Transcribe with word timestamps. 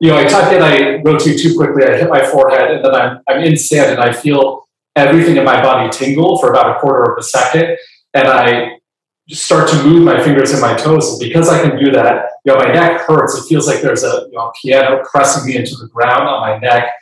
you 0.00 0.10
know, 0.10 0.18
I 0.18 0.24
tuck 0.24 0.52
in, 0.52 0.62
I 0.62 1.02
rotate 1.02 1.40
too 1.40 1.56
quickly, 1.56 1.84
I 1.84 1.96
hit 1.96 2.08
my 2.08 2.24
forehead, 2.24 2.70
and 2.70 2.84
then 2.84 2.94
I'm, 2.94 3.20
I'm 3.28 3.42
in 3.42 3.56
sand 3.56 3.92
and 3.92 4.00
I 4.00 4.12
feel 4.12 4.68
everything 4.94 5.36
in 5.36 5.44
my 5.44 5.60
body 5.60 5.90
tingle 5.90 6.38
for 6.38 6.50
about 6.50 6.76
a 6.76 6.80
quarter 6.80 7.12
of 7.12 7.18
a 7.18 7.22
second. 7.22 7.76
And 8.14 8.28
I 8.28 8.78
start 9.30 9.68
to 9.70 9.84
move 9.84 10.02
my 10.02 10.22
fingers 10.22 10.52
and 10.52 10.60
my 10.60 10.74
toes. 10.74 11.10
And 11.10 11.20
because 11.20 11.48
I 11.48 11.60
can 11.60 11.78
do 11.78 11.90
that, 11.92 12.30
you 12.44 12.52
know, 12.52 12.58
my 12.58 12.72
neck 12.72 13.02
hurts. 13.02 13.36
It 13.36 13.46
feels 13.48 13.66
like 13.66 13.82
there's 13.82 14.02
a 14.02 14.26
you 14.30 14.38
know, 14.38 14.52
piano 14.62 15.02
pressing 15.10 15.46
me 15.46 15.56
into 15.56 15.76
the 15.76 15.88
ground 15.88 16.22
on 16.22 16.40
my 16.40 16.58
neck. 16.58 16.92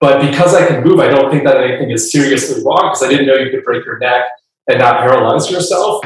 But 0.00 0.20
because 0.20 0.54
I 0.54 0.66
can 0.66 0.84
move, 0.84 1.00
I 1.00 1.08
don't 1.08 1.30
think 1.30 1.44
that 1.44 1.56
anything 1.56 1.90
is 1.90 2.12
seriously 2.12 2.62
wrong 2.64 2.90
because 2.90 3.02
I 3.02 3.08
didn't 3.08 3.26
know 3.26 3.34
you 3.34 3.50
could 3.50 3.64
break 3.64 3.84
your 3.84 3.98
neck 3.98 4.26
and 4.68 4.78
not 4.78 5.00
paralyze 5.00 5.50
yourself. 5.50 6.04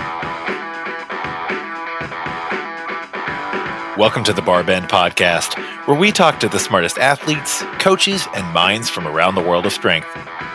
Welcome 3.99 4.23
to 4.25 4.33
the 4.33 4.41
Barbend 4.41 4.89
Podcast, 4.89 5.59
where 5.87 5.99
we 5.99 6.13
talk 6.13 6.39
to 6.41 6.49
the 6.49 6.61
smartest 6.61 6.97
athletes, 6.97 7.63
coaches, 7.81 8.25
and 8.35 8.47
minds 8.55 8.89
from 8.89 9.07
around 9.07 9.35
the 9.35 9.43
world 9.43 9.67
of 9.67 9.73
strength. 9.73 10.07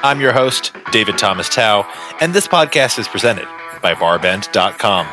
I'm 0.03 0.21
your 0.21 0.31
host, 0.31 0.71
David 0.93 1.17
Thomas 1.17 1.49
Tao, 1.49 1.85
and 2.21 2.33
this 2.33 2.47
podcast 2.47 2.97
is 2.97 3.09
presented 3.09 3.45
by 3.81 3.93
Barbend.com. 3.93 5.05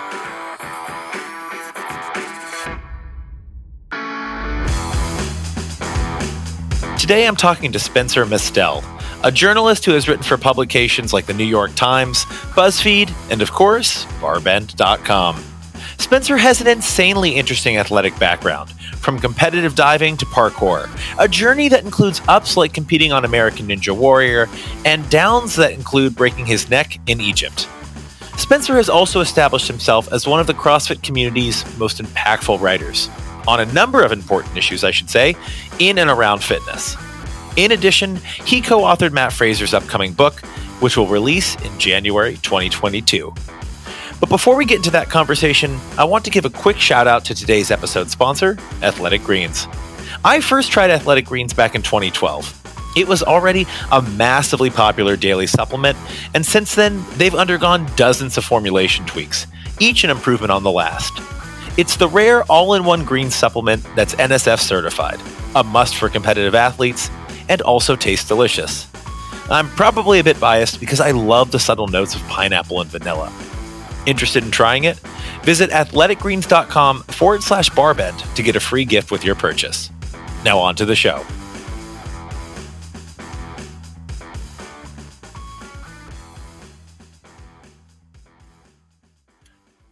Today 6.97 7.27
I'm 7.27 7.37
talking 7.37 7.73
to 7.73 7.80
Spencer 7.80 8.25
Mestel, 8.25 8.85
a 9.25 9.33
journalist 9.33 9.85
who 9.85 9.93
has 9.93 10.09
written 10.09 10.23
for 10.23 10.39
publications 10.39 11.13
like 11.13 11.27
the 11.27 11.35
New 11.35 11.45
York 11.45 11.75
Times, 11.75 12.25
BuzzFeed, 12.55 13.13
and 13.33 13.43
of 13.43 13.51
course, 13.51 14.05
Barbend.com. 14.21 15.52
Spencer 16.02 16.37
has 16.37 16.61
an 16.61 16.66
insanely 16.66 17.30
interesting 17.37 17.77
athletic 17.77 18.19
background, 18.19 18.73
from 18.98 19.20
competitive 19.20 19.77
diving 19.77 20.16
to 20.16 20.27
parkour, 20.27 20.91
a 21.16 21.29
journey 21.29 21.69
that 21.69 21.84
includes 21.84 22.20
ups 22.27 22.56
like 22.56 22.74
competing 22.74 23.12
on 23.12 23.24
American 23.24 23.69
Ninja 23.69 23.97
Warrior, 23.97 24.48
and 24.85 25.09
downs 25.10 25.54
that 25.54 25.71
include 25.71 26.16
breaking 26.16 26.45
his 26.45 26.68
neck 26.68 26.99
in 27.07 27.21
Egypt. 27.21 27.68
Spencer 28.37 28.74
has 28.74 28.88
also 28.88 29.21
established 29.21 29.68
himself 29.68 30.12
as 30.12 30.27
one 30.27 30.40
of 30.40 30.49
the 30.49 30.54
CrossFit 30.54 31.04
community's 31.04 31.65
most 31.79 31.99
impactful 31.99 32.60
writers, 32.60 33.09
on 33.46 33.60
a 33.60 33.73
number 33.73 34.02
of 34.02 34.10
important 34.10 34.57
issues, 34.57 34.82
I 34.82 34.90
should 34.90 35.09
say, 35.09 35.37
in 35.79 35.99
and 35.99 36.10
around 36.10 36.43
fitness. 36.43 36.96
In 37.57 37.71
addition, 37.71 38.16
he 38.45 38.60
co 38.60 38.80
authored 38.80 39.12
Matt 39.12 39.32
Fraser's 39.32 39.73
upcoming 39.73 40.15
book, 40.15 40.40
which 40.80 40.96
will 40.96 41.07
release 41.07 41.55
in 41.65 41.79
January 41.79 42.34
2022. 42.43 43.32
But 44.23 44.28
before 44.28 44.54
we 44.54 44.65
get 44.65 44.76
into 44.76 44.92
that 44.92 45.10
conversation, 45.10 45.80
I 45.98 46.04
want 46.04 46.24
to 46.26 46.30
give 46.30 46.45
a 46.45 46.51
quick 46.51 46.78
shout 46.78 47.09
out 47.09 47.24
to 47.24 47.34
today's 47.34 47.73
episode 47.73 48.09
sponsor, 48.09 48.56
Athletic 48.80 49.24
Greens. 49.24 49.66
I 50.24 50.40
first 50.40 50.70
tried 50.70 50.92
Athletic 50.92 51.26
Greens 51.26 51.52
back 51.52 51.74
in 51.74 51.82
2012. 51.82 52.93
It 52.96 53.09
was 53.09 53.24
already 53.24 53.66
a 53.90 54.00
massively 54.00 54.70
popular 54.70 55.16
daily 55.16 55.48
supplement, 55.48 55.98
and 56.34 56.46
since 56.46 56.76
then, 56.76 57.04
they've 57.15 57.34
undergone 57.34 57.90
dozens 57.96 58.38
of 58.38 58.45
formulation 58.45 59.04
tweaks, 59.06 59.48
each 59.80 60.04
an 60.04 60.10
improvement 60.10 60.52
on 60.52 60.62
the 60.62 60.70
last. 60.70 61.20
It's 61.76 61.96
the 61.96 62.06
rare 62.06 62.45
all 62.45 62.74
in 62.74 62.84
one 62.84 63.04
green 63.04 63.28
supplement 63.28 63.84
that's 63.96 64.15
NSF 64.15 64.60
certified, 64.60 65.20
a 65.56 65.65
must 65.65 65.97
for 65.97 66.09
competitive 66.09 66.54
athletes, 66.54 67.10
and 67.48 67.60
also 67.62 67.97
tastes 67.97 68.28
delicious. 68.28 68.87
I'm 69.50 69.69
probably 69.70 70.20
a 70.20 70.25
bit 70.25 70.38
biased 70.38 70.78
because 70.78 71.00
I 71.00 71.10
love 71.10 71.50
the 71.50 71.59
subtle 71.59 71.88
notes 71.88 72.15
of 72.15 72.22
pineapple 72.28 72.81
and 72.81 72.88
vanilla. 72.88 73.32
Interested 74.06 74.45
in 74.45 74.50
trying 74.50 74.84
it? 74.84 74.99
Visit 75.45 75.71
athleticgreens.com 75.71 77.03
forward 77.05 77.43
slash 77.43 77.71
barbend 77.71 78.34
to 78.34 78.43
get 78.43 78.56
a 78.56 78.61
free 78.61 78.84
gift 78.84 79.11
with 79.11 79.25
your 79.25 79.34
purchase. 79.34 79.91
Now, 80.45 80.59
on 80.59 80.75
to 80.77 80.84
the 80.84 80.97
show. 80.97 81.25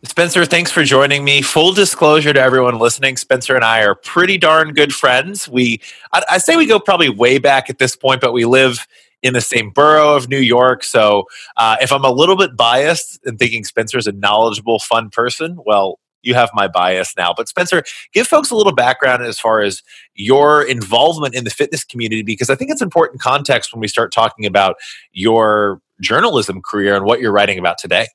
Spencer, 0.03 0.45
thanks 0.45 0.71
for 0.71 0.83
joining 0.83 1.25
me. 1.25 1.41
Full 1.41 1.73
disclosure 1.73 2.33
to 2.33 2.41
everyone 2.41 2.79
listening, 2.79 3.17
Spencer 3.17 3.55
and 3.55 3.65
I 3.65 3.83
are 3.85 3.95
pretty 3.95 4.39
darn 4.39 4.73
good 4.75 4.93
friends. 4.93 5.49
We, 5.49 5.81
I, 6.13 6.23
I 6.33 6.39
say 6.39 6.57
we 6.57 6.67
go 6.67 6.81
probably 6.81 7.09
way 7.09 7.39
back 7.39 7.71
at 7.71 7.79
this 7.79 7.97
point, 7.97 8.21
but 8.21 8.33
we 8.33 8.45
live 8.45 8.87
in 9.23 9.35
the 9.35 9.41
same 9.41 9.71
borough 9.71 10.17
of 10.17 10.29
New 10.29 10.39
York. 10.39 10.83
So 10.85 11.25
uh, 11.57 11.77
if 11.81 11.93
I'm 11.93 12.05
a 12.05 12.11
little 12.11 12.37
bit 12.37 12.57
biased 12.57 13.21
and 13.25 13.39
thinking 13.39 13.65
Spencer's 13.65 14.07
a 14.07 14.13
knowledgeable, 14.13 14.79
fun 14.79 15.11
person, 15.11 15.59
well, 15.67 15.99
you 16.23 16.35
have 16.35 16.51
my 16.53 16.69
bias 16.69 17.15
now. 17.17 17.33
But 17.35 17.49
Spencer, 17.49 17.83
give 18.13 18.27
folks 18.27 18.51
a 18.51 18.57
little 18.57 18.75
background 18.75 19.23
as 19.23 19.39
far 19.39 19.63
as 19.63 19.83
your 20.15 20.63
involvement 20.63 21.35
in 21.35 21.45
the 21.45 21.51
fitness 21.51 21.85
community, 21.85 22.23
because 22.23 22.51
I 22.51 22.55
think 22.55 22.71
it's 22.71 22.83
important 22.83 23.21
context 23.21 23.73
when 23.73 23.81
we 23.81 23.89
start 23.89 24.13
talking 24.13 24.45
about 24.45 24.77
your 25.13 25.81
journalism 26.01 26.61
career 26.63 26.95
and 26.95 27.05
what 27.05 27.21
you're 27.21 27.33
writing 27.33 27.59
about 27.59 27.79
today. 27.79 28.07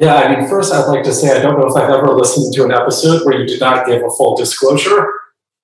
Yeah, 0.00 0.14
I 0.14 0.36
mean, 0.36 0.48
first, 0.48 0.72
I'd 0.72 0.86
like 0.86 1.02
to 1.04 1.12
say 1.12 1.36
I 1.36 1.42
don't 1.42 1.58
know 1.58 1.66
if 1.66 1.76
I've 1.76 1.90
ever 1.90 2.14
listened 2.14 2.54
to 2.54 2.64
an 2.64 2.72
episode 2.72 3.24
where 3.24 3.38
you 3.40 3.46
did 3.46 3.60
not 3.60 3.86
give 3.86 4.02
a 4.02 4.10
full 4.10 4.36
disclosure. 4.36 5.12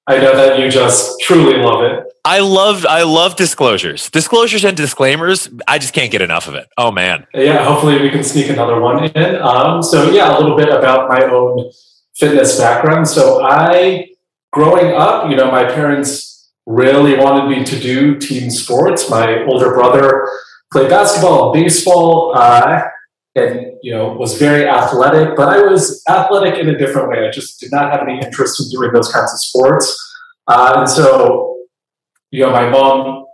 I 0.07 0.19
know 0.19 0.37
that 0.37 0.59
you 0.59 0.71
just 0.71 1.21
truly 1.21 1.57
love 1.59 1.85
it. 1.85 2.05
I 2.25 2.39
love 2.39 2.87
I 2.87 3.03
love 3.03 3.37
disclosures. 3.37 4.09
Disclosures 4.09 4.65
and 4.65 4.77
disclaimers. 4.77 5.49
I 5.69 5.79
just 5.79 5.93
can't 5.93 6.11
get 6.11 6.23
enough 6.23 6.49
of 6.49 6.55
it. 6.55 6.69
Oh 6.79 6.91
man. 6.91 7.27
Yeah, 7.35 7.63
hopefully 7.65 8.01
we 8.01 8.11
can 8.11 8.25
sneak 8.25 8.49
another 8.49 8.81
one 8.81 9.05
in. 9.05 9.37
Um, 9.37 9.83
so 9.83 10.11
yeah, 10.11 10.37
a 10.37 10.41
little 10.41 10.57
bit 10.57 10.71
about 10.71 11.09
my 11.11 11.23
own 11.25 11.71
fitness 12.17 12.59
background. 12.59 13.09
So 13.09 13.45
I 13.45 14.09
growing 14.53 14.95
up, 14.95 15.29
you 15.29 15.37
know, 15.37 15.51
my 15.51 15.65
parents 15.65 16.51
really 16.65 17.15
wanted 17.19 17.55
me 17.55 17.63
to 17.63 17.79
do 17.79 18.19
team 18.19 18.49
sports. 18.51 19.11
My 19.11 19.45
older 19.45 19.75
brother 19.75 20.27
played 20.73 20.89
basketball 20.89 21.53
and 21.53 21.63
baseball. 21.63 22.33
Uh, 22.35 22.85
and 23.37 23.73
you 23.83 23.93
know 23.93 24.13
was 24.13 24.39
very 24.39 24.65
athletic 24.69 25.35
but 25.35 25.49
i 25.49 25.61
was 25.61 26.05
athletic 26.09 26.57
in 26.57 26.69
a 26.69 26.79
different 26.79 27.09
way 27.09 27.27
i 27.27 27.31
just 27.33 27.59
did 27.59 27.69
not 27.73 27.91
have 27.91 28.07
any 28.07 28.21
interest 28.25 28.61
in 28.61 28.71
doing 28.71 28.93
those 28.93 29.11
kinds 29.11 29.33
of 29.33 29.41
sports 29.41 30.17
uh, 30.47 30.75
and 30.77 30.89
so 30.89 31.54
you 32.35 32.41
know 32.45 32.51
my 32.51 32.69
mom 32.69 33.25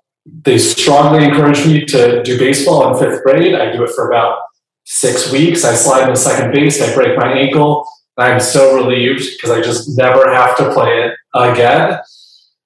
they 0.44 0.58
strongly 0.58 1.24
encouraged 1.24 1.66
me 1.66 1.84
to 1.84 2.22
do 2.22 2.38
baseball 2.38 2.80
in 2.88 2.98
fifth 3.02 3.22
grade 3.24 3.54
i 3.54 3.72
do 3.72 3.82
it 3.82 3.90
for 3.96 4.10
about 4.10 4.38
six 4.84 5.32
weeks 5.32 5.64
i 5.64 5.74
slide 5.74 6.02
into 6.08 6.16
second 6.16 6.52
base 6.52 6.80
i 6.82 6.94
break 6.94 7.16
my 7.16 7.32
ankle 7.32 7.86
i'm 8.18 8.40
so 8.40 8.76
relieved 8.76 9.24
because 9.32 9.50
i 9.50 9.60
just 9.60 9.96
never 9.96 10.32
have 10.32 10.56
to 10.56 10.72
play 10.72 10.92
it 11.04 11.12
again 11.34 11.98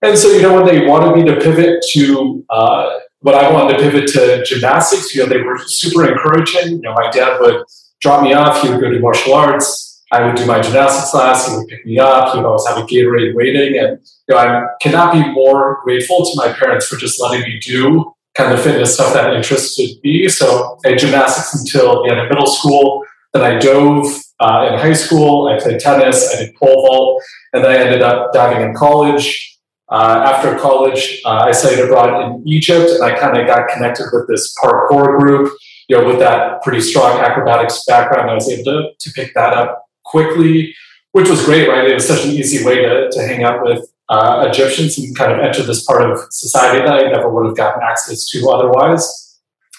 and 0.02 0.18
so 0.18 0.28
you 0.28 0.42
know 0.42 0.54
when 0.54 0.66
they 0.66 0.86
wanted 0.86 1.14
me 1.16 1.24
to 1.24 1.40
pivot 1.40 1.82
to 1.92 2.44
uh, 2.50 2.98
but 3.24 3.34
I 3.34 3.50
wanted 3.50 3.78
to 3.78 3.82
pivot 3.82 4.06
to 4.08 4.44
gymnastics. 4.44 5.14
You 5.14 5.22
know, 5.22 5.28
they 5.30 5.40
were 5.40 5.58
super 5.58 6.06
encouraging. 6.06 6.76
You 6.76 6.82
know, 6.82 6.92
my 6.92 7.10
dad 7.10 7.40
would 7.40 7.64
drop 8.02 8.22
me 8.22 8.34
off. 8.34 8.62
He 8.62 8.68
would 8.68 8.82
go 8.82 8.90
to 8.90 9.00
martial 9.00 9.32
arts. 9.32 9.93
I 10.14 10.26
would 10.26 10.36
do 10.36 10.46
my 10.46 10.60
gymnastics 10.60 11.10
class. 11.10 11.48
He 11.48 11.56
would 11.56 11.66
pick 11.66 11.84
me 11.84 11.98
up. 11.98 12.32
He 12.32 12.38
would 12.38 12.46
always 12.46 12.66
have 12.68 12.78
a 12.78 12.82
Gatorade 12.82 13.34
waiting. 13.34 13.78
And 13.78 13.98
you 14.28 14.34
know, 14.34 14.38
I 14.38 14.66
cannot 14.80 15.12
be 15.12 15.28
more 15.32 15.80
grateful 15.82 16.24
to 16.24 16.32
my 16.36 16.52
parents 16.52 16.86
for 16.86 16.96
just 16.96 17.20
letting 17.20 17.40
me 17.40 17.58
do 17.58 18.14
kind 18.34 18.52
of 18.52 18.58
the 18.58 18.62
fitness 18.62 18.94
stuff 18.94 19.12
that 19.14 19.34
interested 19.34 19.98
me. 20.04 20.28
So 20.28 20.78
I 20.86 20.94
gymnastics 20.94 21.60
until 21.60 22.04
the 22.04 22.10
end 22.10 22.20
of 22.20 22.28
middle 22.28 22.46
school. 22.46 23.04
Then 23.32 23.42
I 23.42 23.58
dove 23.58 24.06
uh, 24.38 24.68
in 24.70 24.78
high 24.78 24.92
school. 24.92 25.48
I 25.48 25.60
played 25.60 25.80
tennis. 25.80 26.32
I 26.32 26.44
did 26.44 26.54
pole 26.54 26.86
vault. 26.86 27.22
And 27.52 27.64
then 27.64 27.72
I 27.72 27.76
ended 27.84 28.02
up 28.02 28.32
diving 28.32 28.62
in 28.62 28.74
college. 28.74 29.50
Uh, 29.90 30.24
after 30.26 30.58
college, 30.58 31.20
uh, 31.24 31.44
I 31.48 31.52
studied 31.52 31.80
abroad 31.80 32.24
in 32.24 32.48
Egypt, 32.48 32.90
and 32.90 33.04
I 33.04 33.18
kind 33.18 33.36
of 33.36 33.46
got 33.46 33.68
connected 33.68 34.06
with 34.12 34.26
this 34.28 34.54
parkour 34.62 35.18
group. 35.18 35.52
You 35.88 35.98
know, 35.98 36.06
with 36.06 36.18
that 36.20 36.62
pretty 36.62 36.80
strong 36.80 37.20
acrobatics 37.20 37.84
background, 37.84 38.30
I 38.30 38.34
was 38.34 38.48
able 38.48 38.64
to, 38.64 38.88
to 38.98 39.12
pick 39.12 39.34
that 39.34 39.52
up 39.52 39.83
quickly, 40.14 40.74
which 41.12 41.28
was 41.28 41.44
great, 41.44 41.68
right? 41.68 41.90
It 41.90 41.94
was 41.94 42.06
such 42.06 42.24
an 42.24 42.30
easy 42.30 42.64
way 42.64 42.76
to, 42.76 43.10
to 43.10 43.22
hang 43.26 43.42
out 43.42 43.62
with 43.62 43.80
uh, 44.08 44.46
Egyptians 44.48 44.98
and 44.98 45.16
kind 45.16 45.32
of 45.32 45.38
enter 45.38 45.62
this 45.62 45.84
part 45.84 46.02
of 46.08 46.18
society 46.30 46.78
that 46.86 46.94
I 46.94 47.10
never 47.10 47.28
would 47.28 47.46
have 47.46 47.56
gotten 47.56 47.82
access 47.82 48.28
to 48.30 48.48
otherwise. 48.48 49.04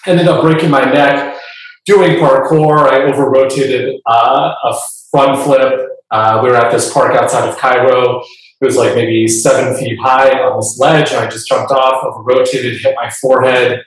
Ended 0.06 0.28
up 0.28 0.42
breaking 0.42 0.70
my 0.70 0.84
neck 0.84 1.36
doing 1.84 2.18
parkour. 2.20 2.88
I 2.92 3.02
over 3.10 3.30
rotated 3.30 4.00
uh, 4.06 4.52
a 4.64 4.76
front 5.10 5.42
flip. 5.42 5.72
Uh, 6.10 6.40
we 6.42 6.50
were 6.50 6.56
at 6.56 6.70
this 6.70 6.92
park 6.92 7.14
outside 7.14 7.48
of 7.48 7.58
Cairo 7.58 8.22
it 8.60 8.64
was 8.64 8.76
like 8.76 8.94
maybe 8.94 9.28
seven 9.28 9.76
feet 9.76 9.98
high 10.00 10.30
on 10.30 10.58
this 10.58 10.78
ledge. 10.78 11.12
I 11.12 11.28
just 11.28 11.46
jumped 11.46 11.70
off, 11.70 12.02
over 12.04 12.22
rotated, 12.22 12.80
hit 12.80 12.94
my 12.96 13.10
forehead. 13.10 13.82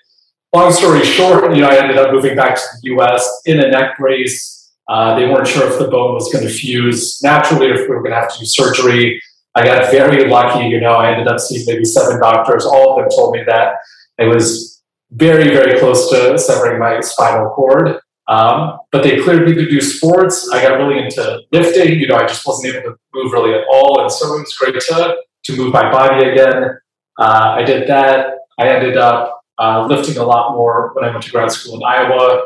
Long 0.54 0.72
story 0.72 1.04
short, 1.04 1.56
you 1.56 1.62
know, 1.62 1.69
I 1.69 1.78
ended 1.78 1.98
up 1.98 2.12
moving 2.12 2.36
back 2.36 2.56
to 2.56 2.62
the 2.81 2.95
US 2.95 3.42
in 3.45 3.60
a 3.60 3.69
neck 3.69 3.98
brace. 3.98 4.58
Uh, 4.89 5.15
they 5.15 5.27
weren't 5.27 5.47
sure 5.47 5.71
if 5.71 5.77
the 5.77 5.88
bone 5.88 6.15
was 6.15 6.33
going 6.33 6.45
to 6.45 6.51
fuse 6.51 7.21
naturally 7.21 7.69
or 7.69 7.75
if 7.75 7.81
we 7.81 7.95
were 7.95 8.01
going 8.01 8.12
to 8.12 8.19
have 8.19 8.33
to 8.33 8.39
do 8.39 8.45
surgery. 8.45 9.21
I 9.56 9.63
got 9.63 9.91
very 9.91 10.27
lucky, 10.27 10.65
you 10.65 10.81
know, 10.81 10.94
I 10.94 11.12
ended 11.12 11.27
up 11.27 11.39
seeing 11.39 11.63
maybe 11.68 11.86
seven 11.86 12.19
doctors. 12.19 12.65
All 12.65 12.91
of 12.91 12.97
them 13.00 13.09
told 13.15 13.36
me 13.36 13.44
that 13.45 13.75
it 14.18 14.25
was 14.25 14.81
very, 15.12 15.50
very 15.50 15.80
close 15.80 16.09
to 16.09 16.38
severing 16.38 16.80
my 16.80 17.00
spinal 17.01 17.50
cord. 17.51 18.00
Um, 18.27 18.80
but 18.91 19.03
they 19.03 19.19
cleared 19.21 19.47
me 19.47 19.56
to 19.56 19.69
do 19.69 19.81
sports. 19.81 20.50
I 20.51 20.62
got 20.62 20.77
really 20.77 21.03
into 21.03 21.42
lifting. 21.51 22.00
You 22.00 22.07
know, 22.07 22.15
I 22.15 22.27
just 22.27 22.45
wasn't 22.45 22.75
able 22.75 22.92
to 22.92 22.97
move 23.13 23.31
really 23.31 23.53
at 23.56 23.65
all. 23.71 24.01
And 24.01 24.12
so 24.12 24.35
it 24.35 24.39
was 24.42 24.56
great 24.56 24.80
to 24.80 25.15
to 25.45 25.57
move 25.57 25.74
my 25.74 25.92
body 25.92 26.30
again. 26.30 26.77
Uh, 27.18 27.56
I 27.57 27.63
did 27.63 27.88
that. 27.89 28.35
I 28.59 28.68
ended 28.68 28.97
up 28.97 29.42
uh, 29.57 29.88
lifting 29.88 30.18
a 30.18 30.24
lot 30.24 30.56
more 30.56 30.92
when 30.94 31.06
I 31.06 31.12
went 31.12 31.24
to 31.24 31.31
grad 31.31 31.51
school 31.51 31.75
in 31.75 31.83
Iowa. 31.83 32.44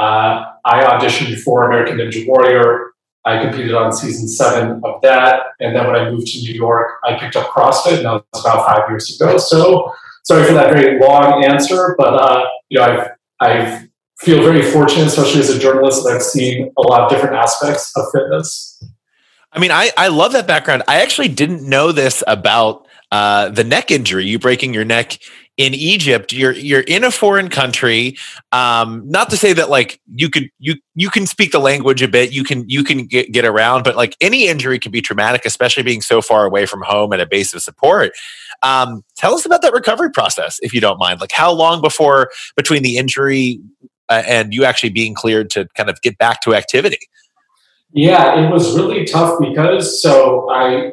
Uh, 0.00 0.46
I 0.64 0.82
auditioned 0.84 1.38
for 1.42 1.66
American 1.70 1.98
Ninja 1.98 2.26
Warrior. 2.26 2.92
I 3.26 3.42
competed 3.42 3.74
on 3.74 3.92
season 3.92 4.26
seven 4.28 4.80
of 4.82 5.02
that. 5.02 5.42
And 5.60 5.76
then 5.76 5.86
when 5.86 5.94
I 5.94 6.10
moved 6.10 6.28
to 6.28 6.38
New 6.38 6.54
York, 6.54 6.92
I 7.04 7.18
picked 7.18 7.36
up 7.36 7.50
CrossFit, 7.50 7.98
and 7.98 8.06
that 8.06 8.24
was 8.32 8.44
about 8.44 8.66
five 8.66 8.88
years 8.88 9.14
ago. 9.14 9.36
So 9.36 9.92
sorry 10.24 10.46
for 10.46 10.54
that 10.54 10.72
very 10.72 10.98
long 10.98 11.44
answer, 11.44 11.94
but 11.98 12.14
uh, 12.14 12.44
you 12.70 12.78
know, 12.78 12.84
I've 12.84 13.08
I've 13.40 13.90
feel 14.20 14.42
very 14.42 14.62
fortunate, 14.62 15.06
especially 15.06 15.40
as 15.40 15.50
a 15.50 15.58
journalist, 15.58 16.04
that 16.04 16.14
I've 16.14 16.22
seen 16.22 16.72
a 16.76 16.82
lot 16.82 17.02
of 17.02 17.10
different 17.10 17.36
aspects 17.36 17.92
of 17.96 18.04
fitness. 18.12 18.82
I 19.52 19.58
mean, 19.58 19.70
I, 19.70 19.90
I 19.96 20.08
love 20.08 20.32
that 20.32 20.46
background. 20.46 20.82
I 20.86 21.00
actually 21.00 21.28
didn't 21.28 21.66
know 21.66 21.90
this 21.90 22.22
about 22.26 22.86
uh, 23.10 23.48
the 23.48 23.64
neck 23.64 23.90
injury, 23.90 24.26
you 24.26 24.38
breaking 24.38 24.74
your 24.74 24.84
neck 24.84 25.18
in 25.60 25.74
Egypt. 25.74 26.32
You're 26.32 26.52
you're 26.52 26.80
in 26.80 27.04
a 27.04 27.10
foreign 27.10 27.50
country. 27.50 28.16
Um, 28.50 29.02
not 29.06 29.28
to 29.28 29.36
say 29.36 29.52
that 29.52 29.68
like 29.68 30.00
you 30.14 30.30
could 30.30 30.48
you 30.58 30.76
you 30.94 31.10
can 31.10 31.26
speak 31.26 31.52
the 31.52 31.58
language 31.58 32.00
a 32.00 32.08
bit, 32.08 32.32
you 32.32 32.44
can 32.44 32.66
you 32.66 32.82
can 32.82 33.04
get, 33.04 33.30
get 33.30 33.44
around, 33.44 33.84
but 33.84 33.94
like 33.94 34.16
any 34.22 34.48
injury 34.48 34.78
can 34.78 34.90
be 34.90 35.02
traumatic, 35.02 35.44
especially 35.44 35.82
being 35.82 36.00
so 36.00 36.22
far 36.22 36.46
away 36.46 36.64
from 36.64 36.80
home 36.80 37.12
and 37.12 37.20
a 37.20 37.26
base 37.26 37.52
of 37.52 37.60
support. 37.60 38.12
Um, 38.62 39.04
tell 39.16 39.34
us 39.34 39.44
about 39.44 39.60
that 39.60 39.74
recovery 39.74 40.10
process, 40.10 40.58
if 40.62 40.72
you 40.72 40.80
don't 40.80 40.98
mind. 40.98 41.20
Like 41.20 41.32
how 41.32 41.52
long 41.52 41.82
before 41.82 42.30
between 42.56 42.82
the 42.82 42.96
injury 42.96 43.60
uh, 44.08 44.22
and 44.26 44.54
you 44.54 44.64
actually 44.64 44.90
being 44.90 45.12
cleared 45.12 45.50
to 45.50 45.68
kind 45.76 45.90
of 45.90 46.00
get 46.00 46.16
back 46.16 46.40
to 46.40 46.54
activity? 46.54 47.00
Yeah, 47.92 48.40
it 48.40 48.50
was 48.50 48.74
really 48.76 49.04
tough 49.04 49.38
because 49.38 50.00
so 50.00 50.50
I 50.50 50.92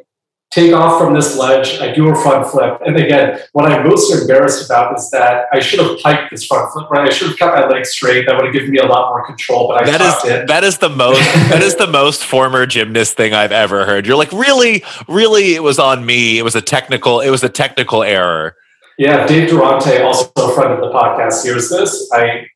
take 0.51 0.73
off 0.73 1.01
from 1.01 1.13
this 1.13 1.37
ledge, 1.37 1.79
I 1.79 1.93
do 1.93 2.09
a 2.09 2.15
front 2.15 2.47
flip. 2.47 2.79
And 2.85 2.95
again, 2.95 3.39
what 3.51 3.69
I'm 3.71 3.87
most 3.87 4.13
embarrassed 4.13 4.65
about 4.65 4.97
is 4.97 5.09
that 5.11 5.45
I 5.51 5.59
should 5.59 5.79
have 5.79 5.99
piked 5.99 6.31
this 6.31 6.45
front 6.45 6.71
flip, 6.71 6.89
right? 6.89 7.07
I 7.07 7.13
should 7.13 7.29
have 7.29 7.37
kept 7.37 7.55
my 7.55 7.67
legs 7.67 7.89
straight. 7.89 8.25
That 8.25 8.35
would 8.35 8.45
have 8.45 8.53
given 8.53 8.71
me 8.71 8.79
a 8.79 8.85
lot 8.85 9.09
more 9.09 9.25
control, 9.25 9.67
but 9.67 9.81
I 9.81 9.85
that 9.85 10.01
is, 10.01 10.31
it. 10.31 10.47
That 10.47 10.63
is 10.63 10.77
the 10.77 10.89
most 10.89 11.19
that 11.49 11.61
is 11.61 11.75
the 11.75 11.87
most 11.87 12.23
former 12.23 12.65
gymnast 12.65 13.17
thing 13.17 13.33
I've 13.33 13.51
ever 13.51 13.85
heard. 13.85 14.07
You're 14.07 14.17
like, 14.17 14.31
really, 14.31 14.83
really, 15.07 15.55
it 15.55 15.63
was 15.63 15.79
on 15.79 16.05
me. 16.05 16.37
It 16.37 16.43
was 16.43 16.55
a 16.55 16.61
technical, 16.61 17.19
it 17.19 17.29
was 17.29 17.43
a 17.43 17.49
technical 17.49 18.03
error. 18.03 18.55
Yeah, 18.97 19.27
Dave 19.27 19.49
Durante, 19.49 20.01
also 20.01 20.31
a 20.37 20.55
friend 20.55 20.73
of 20.73 20.79
the 20.79 20.91
podcast, 20.91 21.43
hears 21.43 21.69
this. 21.69 22.09
I 22.13 22.47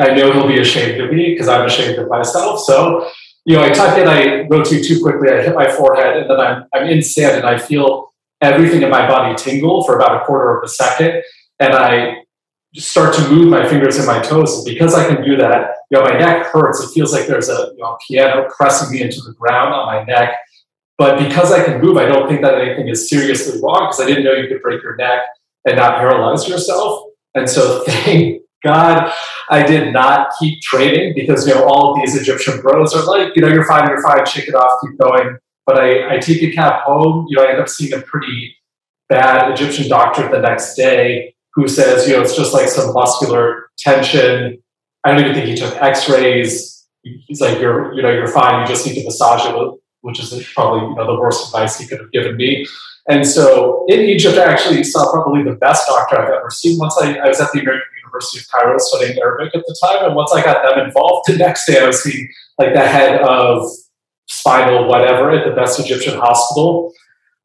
I 0.00 0.14
know 0.14 0.32
he'll 0.32 0.48
be 0.48 0.60
ashamed 0.60 1.00
of 1.00 1.12
me 1.12 1.30
because 1.30 1.48
I'm 1.48 1.64
ashamed 1.64 1.98
of 1.98 2.08
myself. 2.08 2.60
So, 2.60 3.08
you 3.46 3.56
know, 3.56 3.62
I 3.62 3.70
tuck 3.70 3.96
in, 3.96 4.08
I 4.08 4.46
rotate 4.48 4.84
too 4.84 5.00
quickly, 5.00 5.30
I 5.30 5.40
hit 5.40 5.54
my 5.54 5.70
forehead, 5.70 6.16
and 6.16 6.28
then 6.28 6.40
I'm, 6.40 6.64
I'm 6.74 6.88
in 6.88 7.00
sand 7.00 7.36
and 7.36 7.46
I 7.46 7.58
feel 7.58 8.12
everything 8.40 8.82
in 8.82 8.90
my 8.90 9.06
body 9.06 9.36
tingle 9.36 9.84
for 9.84 9.94
about 9.94 10.20
a 10.20 10.24
quarter 10.24 10.58
of 10.58 10.64
a 10.64 10.68
second. 10.68 11.22
And 11.60 11.72
I 11.72 12.16
start 12.74 13.14
to 13.14 13.28
move 13.30 13.48
my 13.48 13.66
fingers 13.68 13.98
and 13.98 14.06
my 14.06 14.20
toes. 14.20 14.56
And 14.56 14.64
because 14.64 14.94
I 14.94 15.06
can 15.06 15.24
do 15.24 15.36
that, 15.36 15.76
you 15.90 15.98
know, 15.98 16.04
my 16.04 16.18
neck 16.18 16.46
hurts. 16.46 16.80
It 16.80 16.92
feels 16.92 17.12
like 17.12 17.28
there's 17.28 17.48
a 17.48 17.70
you 17.76 17.78
know, 17.78 17.96
piano 18.06 18.48
pressing 18.54 18.92
me 18.92 19.00
into 19.00 19.20
the 19.20 19.32
ground 19.34 19.72
on 19.72 19.86
my 19.86 20.02
neck. 20.02 20.36
But 20.98 21.20
because 21.20 21.52
I 21.52 21.64
can 21.64 21.80
move, 21.80 21.96
I 21.98 22.06
don't 22.06 22.28
think 22.28 22.42
that 22.42 22.54
anything 22.54 22.88
is 22.88 23.08
seriously 23.08 23.60
wrong 23.62 23.86
because 23.86 24.00
I 24.00 24.06
didn't 24.06 24.24
know 24.24 24.32
you 24.32 24.48
could 24.48 24.60
break 24.60 24.82
your 24.82 24.96
neck 24.96 25.20
and 25.64 25.76
not 25.76 25.98
paralyze 25.98 26.48
yourself. 26.48 27.04
And 27.36 27.48
so, 27.48 27.84
thank 27.86 28.42
God, 28.62 29.12
I 29.50 29.64
did 29.64 29.92
not 29.92 30.30
keep 30.38 30.60
training 30.60 31.12
because 31.14 31.46
you 31.46 31.54
know 31.54 31.64
all 31.64 31.92
of 31.92 32.00
these 32.00 32.20
Egyptian 32.20 32.60
bros 32.60 32.94
are 32.94 33.04
like, 33.04 33.34
you 33.36 33.42
know, 33.42 33.48
you're 33.48 33.64
fine, 33.64 33.88
you're 33.88 34.02
fine, 34.02 34.24
shake 34.26 34.48
it 34.48 34.54
off, 34.54 34.80
keep 34.82 34.98
going. 34.98 35.38
But 35.66 35.78
I, 35.78 36.16
I 36.16 36.18
take 36.18 36.42
a 36.42 36.52
cab 36.52 36.82
home. 36.82 37.26
You 37.28 37.36
know, 37.36 37.44
I 37.44 37.50
end 37.50 37.60
up 37.60 37.68
seeing 37.68 37.92
a 37.92 38.00
pretty 38.00 38.56
bad 39.08 39.50
Egyptian 39.52 39.88
doctor 39.88 40.28
the 40.28 40.40
next 40.40 40.74
day 40.74 41.34
who 41.54 41.68
says, 41.68 42.06
you 42.06 42.14
know, 42.14 42.22
it's 42.22 42.36
just 42.36 42.52
like 42.52 42.68
some 42.68 42.92
muscular 42.92 43.70
tension. 43.78 44.62
I 45.04 45.10
don't 45.10 45.20
even 45.20 45.34
think 45.34 45.46
he 45.46 45.56
took 45.56 45.74
X-rays. 45.76 46.86
He's 47.02 47.40
like, 47.40 47.58
you're, 47.60 47.94
you 47.94 48.02
know, 48.02 48.10
you're 48.10 48.28
fine. 48.28 48.60
You 48.60 48.66
just 48.66 48.86
need 48.86 48.94
to 48.94 49.04
massage 49.04 49.46
it, 49.46 49.80
which 50.02 50.20
is 50.20 50.30
probably 50.54 50.88
you 50.88 50.94
know 50.96 51.06
the 51.06 51.20
worst 51.20 51.46
advice 51.46 51.78
he 51.78 51.86
could 51.86 52.00
have 52.00 52.12
given 52.12 52.36
me. 52.36 52.66
And 53.08 53.26
so 53.26 53.84
in 53.88 54.00
Egypt, 54.00 54.36
I 54.36 54.44
actually 54.44 54.82
saw 54.82 55.12
probably 55.12 55.44
the 55.44 55.56
best 55.56 55.86
doctor 55.86 56.18
I've 56.18 56.32
ever 56.32 56.50
seen. 56.50 56.78
Once 56.78 56.96
I, 57.00 57.14
I 57.14 57.28
was 57.28 57.40
at 57.40 57.52
the 57.52 57.60
American 57.60 57.86
University 58.16 58.40
of 58.40 58.50
Cairo 58.50 58.78
studying 58.78 59.18
Arabic 59.18 59.54
at 59.54 59.64
the 59.66 59.76
time. 59.82 60.04
And 60.04 60.14
once 60.14 60.32
I 60.32 60.42
got 60.42 60.62
them 60.62 60.84
involved, 60.84 61.28
the 61.28 61.36
next 61.36 61.66
day 61.66 61.82
I 61.82 61.86
was 61.86 62.02
seeing 62.02 62.28
like 62.58 62.74
the 62.74 62.86
head 62.86 63.20
of 63.22 63.68
spinal 64.26 64.88
whatever 64.88 65.30
at 65.30 65.46
the 65.46 65.54
best 65.54 65.78
Egyptian 65.78 66.18
hospital. 66.18 66.92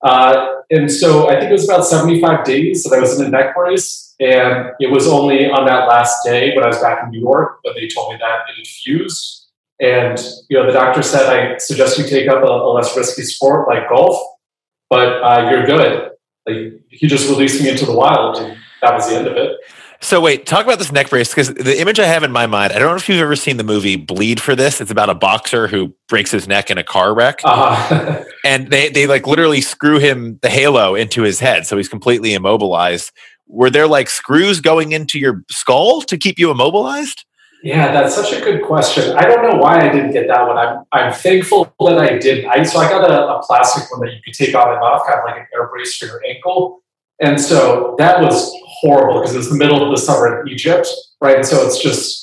Uh, 0.03 0.47
and 0.71 0.91
so 0.91 1.29
I 1.29 1.39
think 1.39 1.49
it 1.49 1.53
was 1.53 1.65
about 1.65 1.85
75 1.85 2.43
days 2.43 2.83
that 2.83 2.95
I 2.95 2.99
was 2.99 3.19
in 3.19 3.25
a 3.25 3.29
neck 3.29 3.55
brace. 3.55 4.15
And 4.19 4.71
it 4.79 4.91
was 4.91 5.07
only 5.07 5.49
on 5.49 5.65
that 5.65 5.87
last 5.87 6.23
day 6.23 6.55
when 6.55 6.63
I 6.63 6.67
was 6.67 6.79
back 6.79 7.03
in 7.03 7.09
New 7.09 7.19
York 7.19 7.59
when 7.63 7.75
they 7.75 7.87
told 7.87 8.13
me 8.13 8.19
that 8.19 8.41
it 8.49 8.57
had 8.57 8.67
fused. 8.67 9.47
And 9.79 10.19
you 10.47 10.57
know, 10.57 10.67
the 10.67 10.73
doctor 10.73 11.01
said, 11.01 11.25
"I 11.25 11.57
suggest 11.57 11.97
you 11.97 12.03
take 12.05 12.29
up 12.29 12.43
a, 12.43 12.45
a 12.45 12.71
less 12.71 12.95
risky 12.95 13.23
sport 13.23 13.67
like 13.67 13.89
golf, 13.89 14.15
but 14.91 15.23
uh, 15.23 15.49
you're 15.49 15.65
good." 15.65 16.11
Like 16.45 16.83
he 16.89 17.07
just 17.07 17.27
released 17.27 17.63
me 17.63 17.69
into 17.69 17.87
the 17.87 17.95
wild, 17.95 18.37
and 18.37 18.57
that 18.83 18.93
was 18.93 19.09
the 19.09 19.15
end 19.15 19.25
of 19.25 19.37
it. 19.37 19.57
So 20.03 20.19
wait, 20.19 20.47
talk 20.47 20.65
about 20.65 20.79
this 20.79 20.91
neck 20.91 21.11
brace 21.11 21.29
because 21.29 21.53
the 21.53 21.79
image 21.79 21.99
I 21.99 22.05
have 22.05 22.23
in 22.23 22.31
my 22.31 22.47
mind, 22.47 22.73
I 22.73 22.79
don't 22.79 22.89
know 22.89 22.95
if 22.95 23.07
you've 23.07 23.21
ever 23.21 23.35
seen 23.35 23.57
the 23.57 23.63
movie 23.63 23.95
Bleed 23.95 24.39
for 24.39 24.55
this. 24.55 24.81
It's 24.81 24.89
about 24.89 25.11
a 25.11 25.13
boxer 25.13 25.67
who 25.67 25.93
breaks 26.09 26.31
his 26.31 26.47
neck 26.47 26.71
in 26.71 26.79
a 26.79 26.83
car 26.83 27.13
wreck, 27.13 27.39
uh-huh. 27.43 28.23
and 28.45 28.71
they 28.71 28.89
they 28.89 29.05
like 29.05 29.27
literally 29.27 29.61
screw 29.61 29.99
him 29.99 30.39
the 30.41 30.49
halo 30.49 30.95
into 30.95 31.21
his 31.21 31.39
head, 31.39 31.67
so 31.67 31.77
he's 31.77 31.87
completely 31.87 32.33
immobilized. 32.33 33.11
Were 33.47 33.69
there 33.69 33.87
like 33.87 34.09
screws 34.09 34.59
going 34.59 34.91
into 34.91 35.19
your 35.19 35.43
skull 35.51 36.01
to 36.01 36.17
keep 36.17 36.39
you 36.39 36.49
immobilized? 36.49 37.23
Yeah, 37.63 37.91
that's 37.91 38.15
such 38.15 38.33
a 38.33 38.41
good 38.41 38.63
question. 38.63 39.15
I 39.15 39.21
don't 39.25 39.43
know 39.43 39.57
why 39.57 39.87
I 39.87 39.91
didn't 39.91 40.13
get 40.13 40.27
that 40.29 40.47
one. 40.47 40.57
I'm 40.57 40.83
I'm 40.91 41.13
thankful 41.13 41.71
that 41.79 41.99
I 41.99 42.17
did. 42.17 42.45
I 42.45 42.63
so 42.63 42.79
I 42.79 42.89
got 42.89 43.09
a, 43.09 43.35
a 43.35 43.43
plastic 43.43 43.91
one 43.91 44.01
that 44.01 44.15
you 44.15 44.19
could 44.25 44.33
take 44.33 44.55
on 44.55 44.73
and 44.73 44.81
off, 44.81 45.05
kind 45.05 45.19
of 45.19 45.25
like 45.25 45.37
an 45.37 45.47
air 45.53 45.67
brace 45.67 45.95
for 45.95 46.07
your 46.07 46.21
ankle. 46.27 46.81
And 47.19 47.39
so 47.39 47.95
that 47.99 48.19
was 48.19 48.51
horrible 48.81 49.21
because 49.21 49.35
it's 49.35 49.49
the 49.49 49.57
middle 49.57 49.83
of 49.83 49.91
the 49.91 50.01
summer 50.01 50.41
in 50.41 50.47
Egypt, 50.49 50.87
right? 51.21 51.45
So 51.45 51.65
it's 51.65 51.81
just 51.81 52.21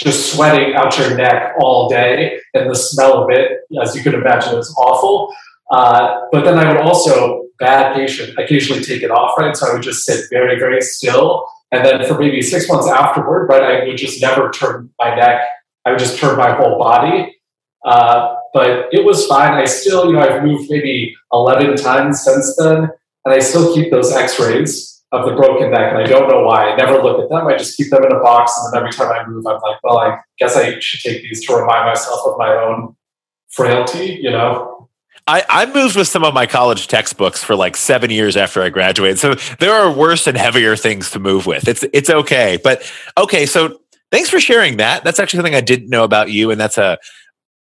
just 0.00 0.32
sweating 0.32 0.74
out 0.74 0.98
your 0.98 1.16
neck 1.16 1.54
all 1.60 1.88
day, 1.88 2.38
and 2.54 2.68
the 2.68 2.74
smell 2.74 3.22
of 3.22 3.30
it, 3.30 3.60
as 3.80 3.94
you 3.94 4.02
can 4.02 4.14
imagine, 4.14 4.58
is 4.58 4.74
awful. 4.76 5.32
Uh, 5.70 6.22
but 6.32 6.44
then 6.44 6.58
I 6.58 6.68
would 6.72 6.80
also, 6.80 7.44
bad 7.58 7.94
patient, 7.94 8.36
occasionally 8.38 8.82
take 8.82 9.02
it 9.02 9.10
off, 9.10 9.38
right? 9.38 9.56
So 9.56 9.70
I 9.70 9.74
would 9.74 9.82
just 9.82 10.04
sit 10.04 10.24
very, 10.30 10.58
very 10.58 10.80
still. 10.80 11.46
And 11.70 11.84
then 11.84 12.04
for 12.06 12.18
maybe 12.18 12.42
six 12.42 12.68
months 12.68 12.88
afterward, 12.88 13.46
right, 13.46 13.62
I 13.62 13.86
would 13.86 13.96
just 13.96 14.20
never 14.20 14.50
turn 14.50 14.90
my 14.98 15.14
neck. 15.14 15.42
I 15.86 15.90
would 15.90 16.00
just 16.00 16.18
turn 16.18 16.36
my 16.36 16.52
whole 16.52 16.78
body. 16.78 17.36
Uh, 17.84 18.34
but 18.52 18.86
it 18.92 19.04
was 19.04 19.26
fine. 19.26 19.52
I 19.52 19.64
still, 19.66 20.06
you 20.06 20.14
know, 20.14 20.20
I've 20.20 20.42
moved 20.42 20.70
maybe 20.70 21.14
11 21.32 21.76
times 21.76 22.22
since 22.22 22.56
then, 22.56 22.88
and 23.24 23.34
I 23.34 23.38
still 23.38 23.74
keep 23.74 23.90
those 23.90 24.12
x 24.12 24.38
rays 24.40 25.01
of 25.12 25.26
the 25.26 25.36
broken 25.36 25.70
neck, 25.70 25.92
and 25.92 25.98
I 25.98 26.04
don't 26.04 26.28
know 26.28 26.42
why. 26.42 26.70
I 26.70 26.76
never 26.76 27.02
look 27.02 27.22
at 27.22 27.28
them. 27.28 27.46
I 27.46 27.56
just 27.56 27.76
keep 27.76 27.90
them 27.90 28.02
in 28.04 28.12
a 28.12 28.20
box, 28.20 28.52
and 28.56 28.72
then 28.72 28.78
every 28.80 28.92
time 28.92 29.12
I 29.12 29.26
move, 29.28 29.46
I'm 29.46 29.60
like, 29.60 29.82
well, 29.84 29.98
I 29.98 30.18
guess 30.38 30.56
I 30.56 30.78
should 30.80 31.00
take 31.00 31.22
these 31.22 31.46
to 31.46 31.54
remind 31.54 31.86
myself 31.86 32.20
of 32.26 32.38
my 32.38 32.54
own 32.54 32.96
frailty, 33.50 34.18
you 34.20 34.30
know? 34.30 34.88
I, 35.28 35.44
I 35.48 35.66
moved 35.66 35.94
with 35.96 36.08
some 36.08 36.24
of 36.24 36.34
my 36.34 36.46
college 36.46 36.88
textbooks 36.88 37.44
for 37.44 37.54
like 37.54 37.76
seven 37.76 38.10
years 38.10 38.36
after 38.36 38.62
I 38.62 38.70
graduated. 38.70 39.18
So 39.20 39.34
there 39.60 39.72
are 39.72 39.92
worse 39.92 40.26
and 40.26 40.36
heavier 40.36 40.74
things 40.74 41.10
to 41.12 41.20
move 41.20 41.46
with. 41.46 41.68
It's 41.68 41.84
it's 41.92 42.10
okay. 42.10 42.58
But 42.62 42.90
okay, 43.16 43.46
so 43.46 43.78
thanks 44.10 44.30
for 44.30 44.40
sharing 44.40 44.78
that. 44.78 45.04
That's 45.04 45.20
actually 45.20 45.38
something 45.38 45.54
I 45.54 45.60
didn't 45.60 45.90
know 45.90 46.02
about 46.02 46.30
you, 46.30 46.50
and 46.50 46.60
that's 46.60 46.76
a, 46.76 46.98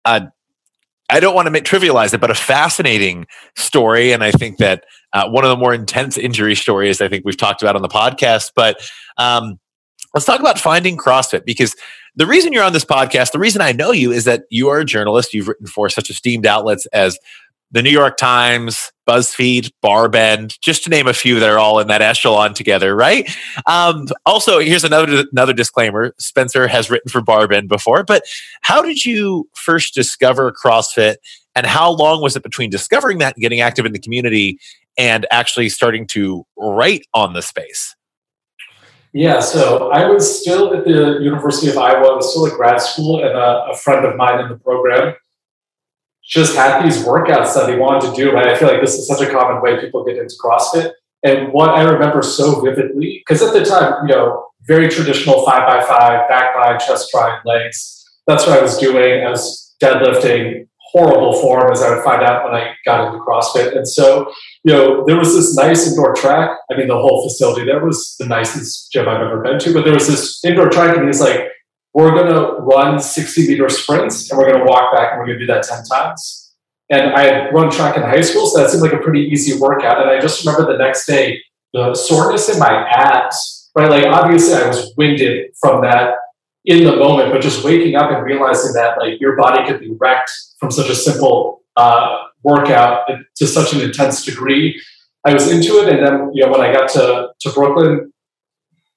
a 0.04 0.30
I 1.10 1.20
don't 1.20 1.36
want 1.36 1.54
to 1.54 1.62
trivialize 1.62 2.14
it, 2.14 2.22
but 2.22 2.32
a 2.32 2.36
fascinating 2.36 3.28
story. 3.56 4.12
And 4.12 4.24
I 4.24 4.32
think 4.32 4.58
that 4.58 4.86
uh, 5.14 5.30
one 5.30 5.44
of 5.44 5.50
the 5.50 5.58
more 5.58 5.74
intense 5.74 6.18
injury 6.18 6.56
stories 6.56 7.00
I 7.00 7.08
think 7.08 7.26
we've 7.26 7.38
talked 7.38 7.62
about 7.62 7.76
on 7.76 7.82
the 7.82 7.88
podcast. 7.88 8.52
But 8.56 8.78
um, 9.18 9.60
let's 10.14 10.26
talk 10.26 10.40
about 10.40 10.60
finding 10.60 10.98
CrossFit 10.98 11.46
because 11.46 11.76
the 12.16 12.26
reason 12.26 12.54
you're 12.54 12.64
on 12.64 12.74
this 12.74 12.86
podcast, 12.86 13.32
the 13.32 13.40
reason 13.40 13.62
I 13.62 13.72
know 13.72 13.92
you 13.92 14.12
is 14.12 14.24
that 14.26 14.44
you 14.50 14.70
are 14.70 14.80
a 14.80 14.86
journalist. 14.86 15.34
You've 15.34 15.48
written 15.48 15.68
for 15.68 15.90
such 15.90 16.10
esteemed 16.10 16.46
outlets 16.46 16.86
as 16.88 17.20
the 17.76 17.84
New 17.84 17.92
York 17.92 18.16
Times, 18.16 18.90
BuzzFeed, 19.06 19.70
Barbend, 19.84 20.58
just 20.62 20.86
to 20.86 20.90
name 20.90 21.08
a 21.08 21.14
few 21.14 21.42
that 21.42 21.50
are 21.50 21.60
all 21.60 21.80
in 21.80 21.88
that 21.90 22.02
echelon 22.02 22.54
together, 22.54 22.96
right? 22.96 23.30
Um, 23.66 24.08
also, 24.26 24.60
here's 24.60 24.86
another 24.86 25.26
another 25.34 25.52
disclaimer: 25.52 26.16
Spencer 26.18 26.70
has 26.70 26.90
written 26.90 27.12
for 27.12 27.22
Barbend 27.22 27.68
before, 27.68 28.06
but 28.06 28.24
how 28.62 28.82
did 28.82 29.04
you 29.04 29.50
first 29.54 29.94
discover 29.94 30.54
CrossFit, 30.54 31.18
and 31.54 31.66
how 31.66 31.92
long 31.92 32.22
was 32.22 32.38
it 32.38 32.44
between 32.44 32.70
discovering 32.70 33.18
that 33.18 33.36
and 33.36 33.42
getting 33.42 33.60
active 33.60 33.86
in 33.86 33.92
the 33.92 34.00
community, 34.00 34.58
and 34.98 35.28
actually 35.30 35.68
starting 35.68 36.08
to 36.08 36.46
write 36.58 37.06
on 37.14 37.34
the 37.34 37.42
space? 37.42 37.94
Yeah, 39.12 39.42
so 39.42 39.92
I 39.92 40.10
was 40.10 40.42
still 40.42 40.74
at 40.74 40.86
the 40.86 41.20
University 41.22 41.70
of 41.70 41.78
Iowa. 41.78 42.08
I 42.08 42.16
was 42.16 42.32
still 42.32 42.48
at 42.48 42.54
grad 42.54 42.80
school, 42.80 43.22
and 43.22 43.36
a, 43.36 43.72
a 43.72 43.76
friend 43.76 44.06
of 44.06 44.16
mine 44.16 44.40
in 44.40 44.48
the 44.48 44.58
program 44.58 45.14
just 46.28 46.56
had 46.56 46.84
these 46.84 47.04
workouts 47.04 47.54
that 47.54 47.70
he 47.70 47.76
wanted 47.76 48.10
to 48.10 48.16
do. 48.16 48.32
Right? 48.32 48.48
I 48.48 48.56
feel 48.56 48.68
like 48.68 48.82
this 48.82 48.96
is 48.96 49.08
such 49.08 49.22
a 49.22 49.32
common 49.32 49.62
way 49.62 49.80
people 49.80 50.04
get 50.04 50.18
into 50.18 50.36
CrossFit. 50.44 50.92
And 51.24 51.52
what 51.54 51.72
I 51.72 51.84
remember 51.84 52.22
so 52.22 52.62
vividly, 52.62 53.24
because 53.26 53.42
at 53.42 53.54
the 53.54 53.66
time, 53.66 54.08
you 54.08 54.16
know, 54.16 54.46
very 54.68 54.90
traditional 54.90 55.46
five 55.46 55.68
by 55.68 55.84
five, 55.86 56.28
back 56.30 56.56
bi, 56.56 56.78
chest 56.78 57.10
tri, 57.12 57.40
legs. 57.46 58.04
That's 58.28 58.46
what 58.46 58.58
I 58.58 58.62
was 58.62 58.78
doing. 58.78 59.24
I 59.26 59.30
was 59.30 59.76
deadlifting, 59.82 60.68
horrible 60.92 61.34
form, 61.42 61.72
as 61.72 61.82
I 61.82 61.94
would 61.94 62.04
find 62.04 62.24
out 62.24 62.44
when 62.44 62.54
I 62.54 62.74
got 62.86 63.08
into 63.08 63.20
CrossFit. 63.20 63.76
And 63.76 63.88
so, 63.88 64.32
you 64.64 64.74
know, 64.74 65.04
there 65.06 65.18
was 65.18 65.36
this 65.36 65.56
nice 65.56 65.88
indoor 65.88 66.16
track. 66.16 66.58
I 66.72 66.78
mean, 66.78 66.88
the 66.88 66.96
whole 66.96 67.28
facility 67.28 67.66
there 67.66 67.84
was 67.86 68.16
the 68.18 68.26
nicest 68.26 68.92
gym 68.92 69.08
I've 69.08 69.22
ever 69.22 69.42
been 69.42 69.60
to, 69.60 69.74
but 69.74 69.84
there 69.84 69.94
was 69.94 70.08
this 70.08 70.44
indoor 70.44 70.70
track, 70.70 70.98
and 70.98 71.06
he's 71.06 71.22
like, 71.22 71.50
we're 71.96 72.12
going 72.12 72.28
to 72.28 72.56
run 72.58 73.00
60 73.00 73.48
meter 73.48 73.70
sprints 73.70 74.30
and 74.30 74.38
we're 74.38 74.52
going 74.52 74.60
to 74.60 74.70
walk 74.70 74.94
back 74.94 75.14
and 75.14 75.20
we're 75.20 75.28
going 75.28 75.40
to 75.40 75.48
do 75.48 75.54
that 75.54 75.64
10 75.64 75.86
times. 75.86 76.54
And 76.90 77.14
I 77.14 77.24
had 77.24 77.54
run 77.54 77.72
track 77.72 77.96
in 77.96 78.04
high 78.04 78.22
school, 78.22 78.46
so 78.48 78.62
that 78.62 78.70
seemed 78.70 78.84
like 78.84 78.92
a 78.92 78.98
pretty 78.98 79.22
easy 79.22 79.58
workout. 79.58 80.02
And 80.02 80.10
I 80.10 80.20
just 80.20 80.46
remember 80.46 80.72
the 80.72 80.78
next 80.78 81.08
day, 81.08 81.42
the 81.74 81.96
soreness 81.96 82.50
in 82.50 82.60
my 82.60 82.86
abs, 82.90 83.72
right? 83.76 83.90
Like, 83.90 84.06
obviously, 84.06 84.56
I 84.56 84.68
was 84.68 84.94
winded 84.98 85.52
from 85.60 85.82
that 85.84 86.16
in 86.66 86.84
the 86.84 86.98
moment, 86.98 87.32
but 87.32 87.42
just 87.42 87.64
waking 87.64 87.96
up 87.96 88.12
and 88.12 88.24
realizing 88.26 88.74
that, 88.74 88.98
like, 89.00 89.20
your 89.22 89.38
body 89.38 89.66
could 89.66 89.80
be 89.80 89.96
wrecked 89.98 90.32
from 90.60 90.72
such 90.72 90.90
a 90.90 90.96
simple 90.96 91.64
uh, 91.78 92.24
workout 92.44 93.10
to 93.38 93.48
such 93.48 93.74
an 93.74 93.80
intense 93.80 94.26
degree. 94.26 94.80
I 95.26 95.34
was 95.34 95.50
into 95.50 95.82
it. 95.82 95.90
And 95.90 96.06
then, 96.06 96.32
you 96.34 96.46
know, 96.46 96.52
when 96.52 96.62
I 96.62 96.74
got 96.74 96.90
to, 96.90 97.30
to 97.40 97.52
Brooklyn, 97.54 98.12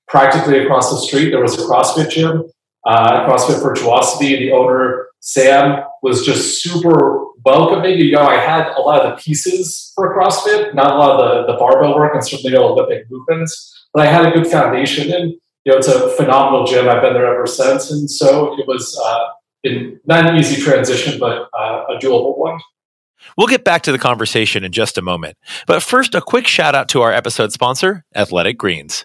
practically 0.08 0.58
across 0.58 0.90
the 0.90 0.98
street, 1.06 1.30
there 1.30 1.40
was 1.40 1.54
a 1.54 1.62
CrossFit 1.62 2.10
gym 2.10 2.50
uh, 2.88 3.26
CrossFit 3.26 3.62
Virtuosity. 3.62 4.36
The 4.36 4.52
owner, 4.52 5.06
Sam, 5.20 5.84
was 6.02 6.24
just 6.24 6.62
super 6.62 7.26
welcoming. 7.44 7.98
You 7.98 8.12
know, 8.12 8.26
I 8.26 8.38
had 8.38 8.68
a 8.76 8.80
lot 8.80 9.02
of 9.02 9.16
the 9.16 9.22
pieces 9.22 9.92
for 9.94 10.16
CrossFit, 10.16 10.74
not 10.74 10.92
a 10.92 10.98
lot 10.98 11.20
of 11.20 11.46
the, 11.46 11.52
the 11.52 11.58
barbell 11.58 11.94
work 11.94 12.14
and 12.14 12.26
certainly 12.26 12.56
no 12.56 12.72
Olympic 12.72 13.06
movements, 13.10 13.86
but 13.92 14.06
I 14.06 14.10
had 14.10 14.26
a 14.26 14.30
good 14.30 14.46
foundation 14.46 15.12
and 15.12 15.34
you 15.64 15.72
know, 15.72 15.78
it's 15.78 15.88
a 15.88 16.08
phenomenal 16.16 16.64
gym. 16.64 16.88
I've 16.88 17.02
been 17.02 17.12
there 17.12 17.26
ever 17.26 17.46
since. 17.46 17.90
And 17.90 18.10
so 18.10 18.58
it 18.58 18.66
was 18.66 18.98
uh, 19.04 19.24
in, 19.64 20.00
not 20.06 20.26
an 20.26 20.36
easy 20.36 20.62
transition, 20.62 21.18
but 21.18 21.48
uh, 21.52 21.84
a 21.90 21.98
doable 21.98 22.38
one. 22.38 22.58
We'll 23.36 23.48
get 23.48 23.64
back 23.64 23.82
to 23.82 23.92
the 23.92 23.98
conversation 23.98 24.64
in 24.64 24.72
just 24.72 24.96
a 24.96 25.02
moment. 25.02 25.36
But 25.66 25.82
first, 25.82 26.14
a 26.14 26.22
quick 26.22 26.46
shout 26.46 26.74
out 26.74 26.88
to 26.90 27.02
our 27.02 27.12
episode 27.12 27.52
sponsor, 27.52 28.04
Athletic 28.14 28.56
Greens. 28.56 29.04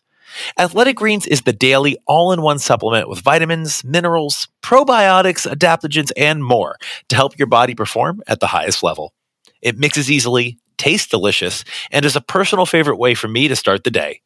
Athletic 0.58 0.96
Greens 0.96 1.28
is 1.28 1.42
the 1.42 1.54
daily 1.54 1.98
all 2.06 2.32
in 2.32 2.42
one 2.42 2.60
supplement 2.60 3.10
with 3.10 3.20
vitamins, 3.20 3.84
minerals, 3.84 4.48
probiotics, 4.62 5.50
adaptogens, 5.52 6.12
and 6.18 6.44
more 6.44 6.78
to 7.10 7.16
help 7.16 7.38
your 7.38 7.48
body 7.48 7.76
perform 7.76 8.22
at 8.28 8.40
the 8.40 8.48
highest 8.48 8.84
level. 8.84 9.14
It 9.62 9.78
mixes 9.78 10.12
easily, 10.12 10.58
tastes 10.78 11.08
delicious, 11.08 11.64
and 11.92 12.06
is 12.06 12.16
a 12.16 12.22
personal 12.22 12.66
favorite 12.66 12.98
way 12.98 13.14
for 13.14 13.28
me 13.28 13.48
to 13.48 13.56
start 13.56 13.84
the 13.84 13.92
day. 13.92 14.22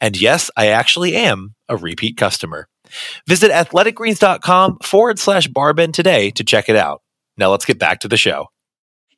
And 0.00 0.20
yes, 0.20 0.50
I 0.56 0.68
actually 0.68 1.14
am 1.16 1.54
a 1.68 1.76
repeat 1.76 2.16
customer. 2.16 2.68
Visit 3.26 3.50
athleticgreens.com 3.50 4.78
forward 4.82 5.18
slash 5.18 5.48
barbend 5.48 5.94
today 5.94 6.30
to 6.32 6.44
check 6.44 6.68
it 6.68 6.76
out. 6.76 7.02
Now 7.36 7.50
let's 7.50 7.64
get 7.64 7.78
back 7.78 8.00
to 8.00 8.08
the 8.08 8.16
show. 8.16 8.48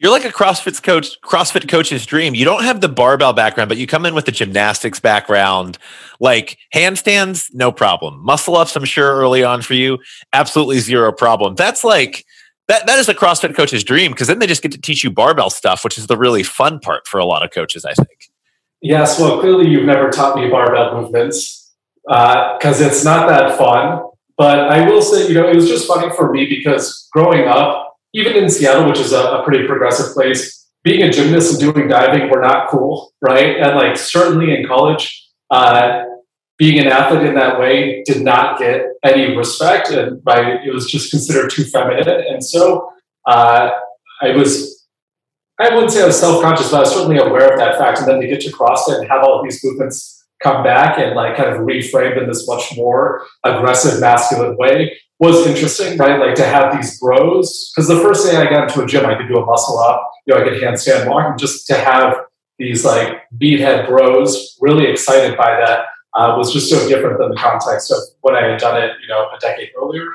You're 0.00 0.12
like 0.12 0.25
a 0.25 0.31
CrossFit 0.31 0.81
coach, 0.83 1.21
CrossFit 1.23 1.69
coach's 1.69 2.07
dream. 2.07 2.37
You 2.37 2.45
don't 2.45 2.62
have 2.62 2.81
the 2.81 2.88
barbell 2.88 3.33
background, 3.33 3.69
but 3.69 3.78
you 3.78 3.87
come 3.88 4.07
in 4.07 4.14
with 4.14 4.26
the 4.26 4.33
gymnastics 4.33 5.00
background. 5.00 5.76
Like 6.21 6.57
handstands, 6.73 7.52
no 7.52 7.73
problem. 7.73 8.25
Muscle 8.25 8.57
ups, 8.57 8.76
I'm 8.76 8.85
sure 8.85 9.17
early 9.17 9.43
on 9.43 9.61
for 9.61 9.75
you, 9.75 9.99
absolutely 10.33 10.78
zero 10.78 11.11
problem. 11.11 11.57
That's 11.57 11.83
like 11.83 12.25
that 12.69 12.87
that 12.87 13.00
is 13.00 13.09
a 13.09 13.14
CrossFit 13.14 13.57
coach's 13.57 13.83
dream 13.83 14.12
because 14.12 14.28
then 14.28 14.38
they 14.38 14.47
just 14.47 14.62
get 14.62 14.71
to 14.73 14.81
teach 14.81 15.02
you 15.02 15.11
barbell 15.11 15.50
stuff, 15.50 15.83
which 15.83 15.99
is 15.99 16.07
the 16.07 16.17
really 16.17 16.45
fun 16.45 16.78
part 16.78 17.09
for 17.09 17.19
a 17.19 17.25
lot 17.25 17.45
of 17.45 17.50
coaches, 17.50 17.85
I 17.85 17.95
think. 17.95 18.31
Yes, 18.81 19.19
well, 19.19 19.40
clearly 19.40 19.69
you've 19.69 19.87
never 19.87 20.11
taught 20.11 20.37
me 20.37 20.49
barbell 20.49 21.00
movements 21.00 21.75
because 22.05 22.81
uh, 22.81 22.87
it's 22.87 23.05
not 23.05 23.28
that 23.28 23.59
fun. 23.59 24.05
But 24.37 24.71
I 24.71 24.88
will 24.88 25.02
say, 25.02 25.26
you 25.26 25.35
know, 25.35 25.49
it 25.49 25.57
was 25.57 25.67
just 25.67 25.88
funny 25.88 26.14
for 26.14 26.33
me 26.33 26.47
because 26.49 27.09
growing 27.12 27.49
up, 27.49 27.88
even 28.19 28.37
in 28.37 28.51
Seattle, 28.51 28.89
which 28.89 28.99
is 28.99 29.13
a, 29.13 29.21
a, 29.21 29.45
pretty 29.45 29.67
progressive 29.67 30.13
place, 30.13 30.67
being 30.83 31.03
a 31.03 31.11
gymnast 31.11 31.53
and 31.53 31.61
doing 31.61 31.89
diving 31.89 32.29
were 32.29 32.41
not 32.41 32.69
cool, 32.69 33.13
right? 33.21 33.57
And 33.57 33.77
like 33.77 33.97
certainly 33.97 34.55
in 34.55 34.67
college, 34.67 35.25
uh, 35.51 36.03
being 36.59 36.81
an 36.81 36.89
athlete 36.89 37.25
in 37.25 37.37
that 37.37 37.61
way 37.61 38.03
did 38.05 38.23
not 38.23 38.59
get 38.59 38.83
any 39.05 39.37
respect, 39.37 39.91
and 39.91 40.21
right, 40.27 40.67
it 40.67 40.75
was 40.75 40.91
just 40.91 41.11
considered 41.11 41.51
too 41.51 41.65
feminine. 41.65 42.09
And 42.09 42.45
so 42.45 42.91
uh, 43.27 43.71
I 44.21 44.33
was. 44.33 44.77
I 45.61 45.75
wouldn't 45.75 45.91
say 45.91 46.05
I 46.05 46.07
was 46.07 46.21
self-conscious, 46.21 46.71
but 46.71 46.77
I 46.77 46.81
was 46.81 46.93
certainly 46.93 47.19
aware 47.19 47.53
of 47.53 47.59
that 47.59 47.79
fact. 47.79 47.99
And 47.99 48.07
then 48.07 48.21
to 48.21 48.29
get 48.29 48.41
to 48.43 48.53
CrossFit 48.53 49.01
and 49.01 49.09
have 49.09 49.25
all 49.25 49.43
these 49.43 49.61
movements 49.65 50.18
come 50.42 50.62
back 50.62 50.99
and 50.99 51.14
like 51.14 51.37
kind 51.37 51.50
of 51.50 51.59
reframed 51.62 52.21
in 52.21 52.28
this 52.28 52.47
much 52.47 52.76
more 52.76 53.26
aggressive 53.45 54.00
masculine 54.00 54.57
way 54.57 54.97
was 55.18 55.47
interesting, 55.47 55.99
right? 55.99 56.21
Like 56.21 56.37
to 56.37 56.45
have 56.45 56.75
these 56.76 56.99
bros, 57.00 57.73
because 57.75 57.88
the 57.88 58.00
first 58.00 58.25
day 58.25 58.37
I 58.37 58.49
got 58.49 58.68
into 58.68 58.83
a 58.83 58.87
gym, 58.87 59.04
I 59.04 59.16
could 59.16 59.26
do 59.28 59.38
a 59.38 59.45
muscle 59.45 59.78
up, 59.78 60.09
you 60.26 60.35
know, 60.35 60.40
I 60.40 60.45
could 60.45 60.62
handstand 60.62 61.09
walk, 61.09 61.30
and 61.30 61.38
just 61.38 61.66
to 61.66 61.75
have 61.75 62.16
these 62.59 62.85
like 62.85 63.23
beathead 63.37 63.88
bros 63.88 64.57
really 64.61 64.87
excited 64.87 65.37
by 65.37 65.57
that 65.57 65.87
uh, 66.14 66.35
was 66.37 66.52
just 66.52 66.71
so 66.71 66.88
different 66.88 67.18
than 67.18 67.30
the 67.30 67.37
context 67.37 67.90
of 67.90 67.99
when 68.21 68.37
I 68.37 68.49
had 68.49 68.61
done 68.61 68.80
it, 68.80 68.92
you 69.02 69.09
know, 69.09 69.28
a 69.35 69.38
decade 69.40 69.71
earlier. 69.76 70.07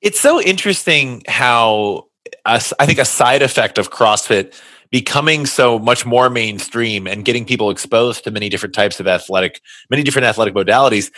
It's 0.00 0.20
so 0.20 0.40
interesting 0.40 1.22
how 1.26 2.08
I 2.44 2.58
think 2.58 2.98
a 2.98 3.04
side 3.04 3.42
effect 3.42 3.78
of 3.78 3.90
CrossFit 3.90 4.60
becoming 4.94 5.44
so 5.44 5.76
much 5.76 6.06
more 6.06 6.30
mainstream 6.30 7.08
and 7.08 7.24
getting 7.24 7.44
people 7.44 7.68
exposed 7.68 8.22
to 8.22 8.30
many 8.30 8.48
different 8.48 8.72
types 8.72 9.00
of 9.00 9.08
athletic, 9.08 9.60
many 9.90 10.04
different 10.04 10.24
athletic 10.24 10.54
modalities 10.54 11.10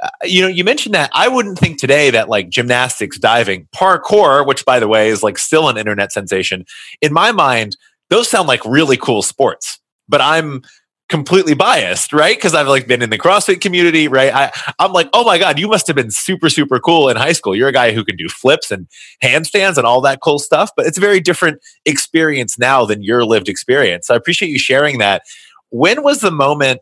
uh, 0.00 0.08
you 0.22 0.40
know, 0.40 0.46
you 0.46 0.62
mentioned 0.62 0.94
that. 0.94 1.10
I 1.12 1.26
wouldn't 1.26 1.58
think 1.58 1.80
today 1.80 2.10
that 2.10 2.28
like 2.28 2.48
gymnastics, 2.48 3.18
diving, 3.18 3.66
parkour, 3.74 4.46
which 4.46 4.64
by 4.64 4.78
the 4.78 4.86
way 4.86 5.08
is 5.08 5.24
like 5.24 5.36
still 5.36 5.68
an 5.68 5.76
internet 5.76 6.12
sensation, 6.12 6.64
in 7.02 7.12
my 7.12 7.32
mind, 7.32 7.76
those 8.08 8.28
sound 8.28 8.46
like 8.46 8.64
really 8.64 8.96
cool 8.96 9.22
sports. 9.22 9.80
But 10.08 10.20
I'm 10.20 10.62
completely 11.08 11.54
biased, 11.54 12.12
right? 12.12 12.36
Because 12.36 12.54
I've 12.54 12.66
like 12.66 12.86
been 12.86 13.02
in 13.02 13.10
the 13.10 13.18
CrossFit 13.18 13.60
community, 13.60 14.08
right? 14.08 14.34
I, 14.34 14.52
I'm 14.78 14.92
like, 14.92 15.08
oh 15.12 15.24
my 15.24 15.38
God, 15.38 15.58
you 15.58 15.68
must 15.68 15.86
have 15.86 15.96
been 15.96 16.10
super, 16.10 16.48
super 16.48 16.80
cool 16.80 17.08
in 17.08 17.16
high 17.16 17.32
school. 17.32 17.54
You're 17.54 17.68
a 17.68 17.72
guy 17.72 17.92
who 17.92 18.04
can 18.04 18.16
do 18.16 18.28
flips 18.28 18.70
and 18.70 18.88
handstands 19.22 19.76
and 19.76 19.86
all 19.86 20.00
that 20.02 20.20
cool 20.20 20.38
stuff, 20.38 20.70
but 20.76 20.86
it's 20.86 20.98
a 20.98 21.02
very 21.02 21.20
different 21.20 21.60
experience 21.84 22.58
now 22.58 22.84
than 22.84 23.02
your 23.02 23.24
lived 23.24 23.48
experience. 23.48 24.06
So 24.06 24.14
I 24.14 24.16
appreciate 24.16 24.48
you 24.48 24.58
sharing 24.58 24.98
that. 24.98 25.22
When 25.70 26.02
was 26.02 26.20
the 26.20 26.30
moment 26.30 26.80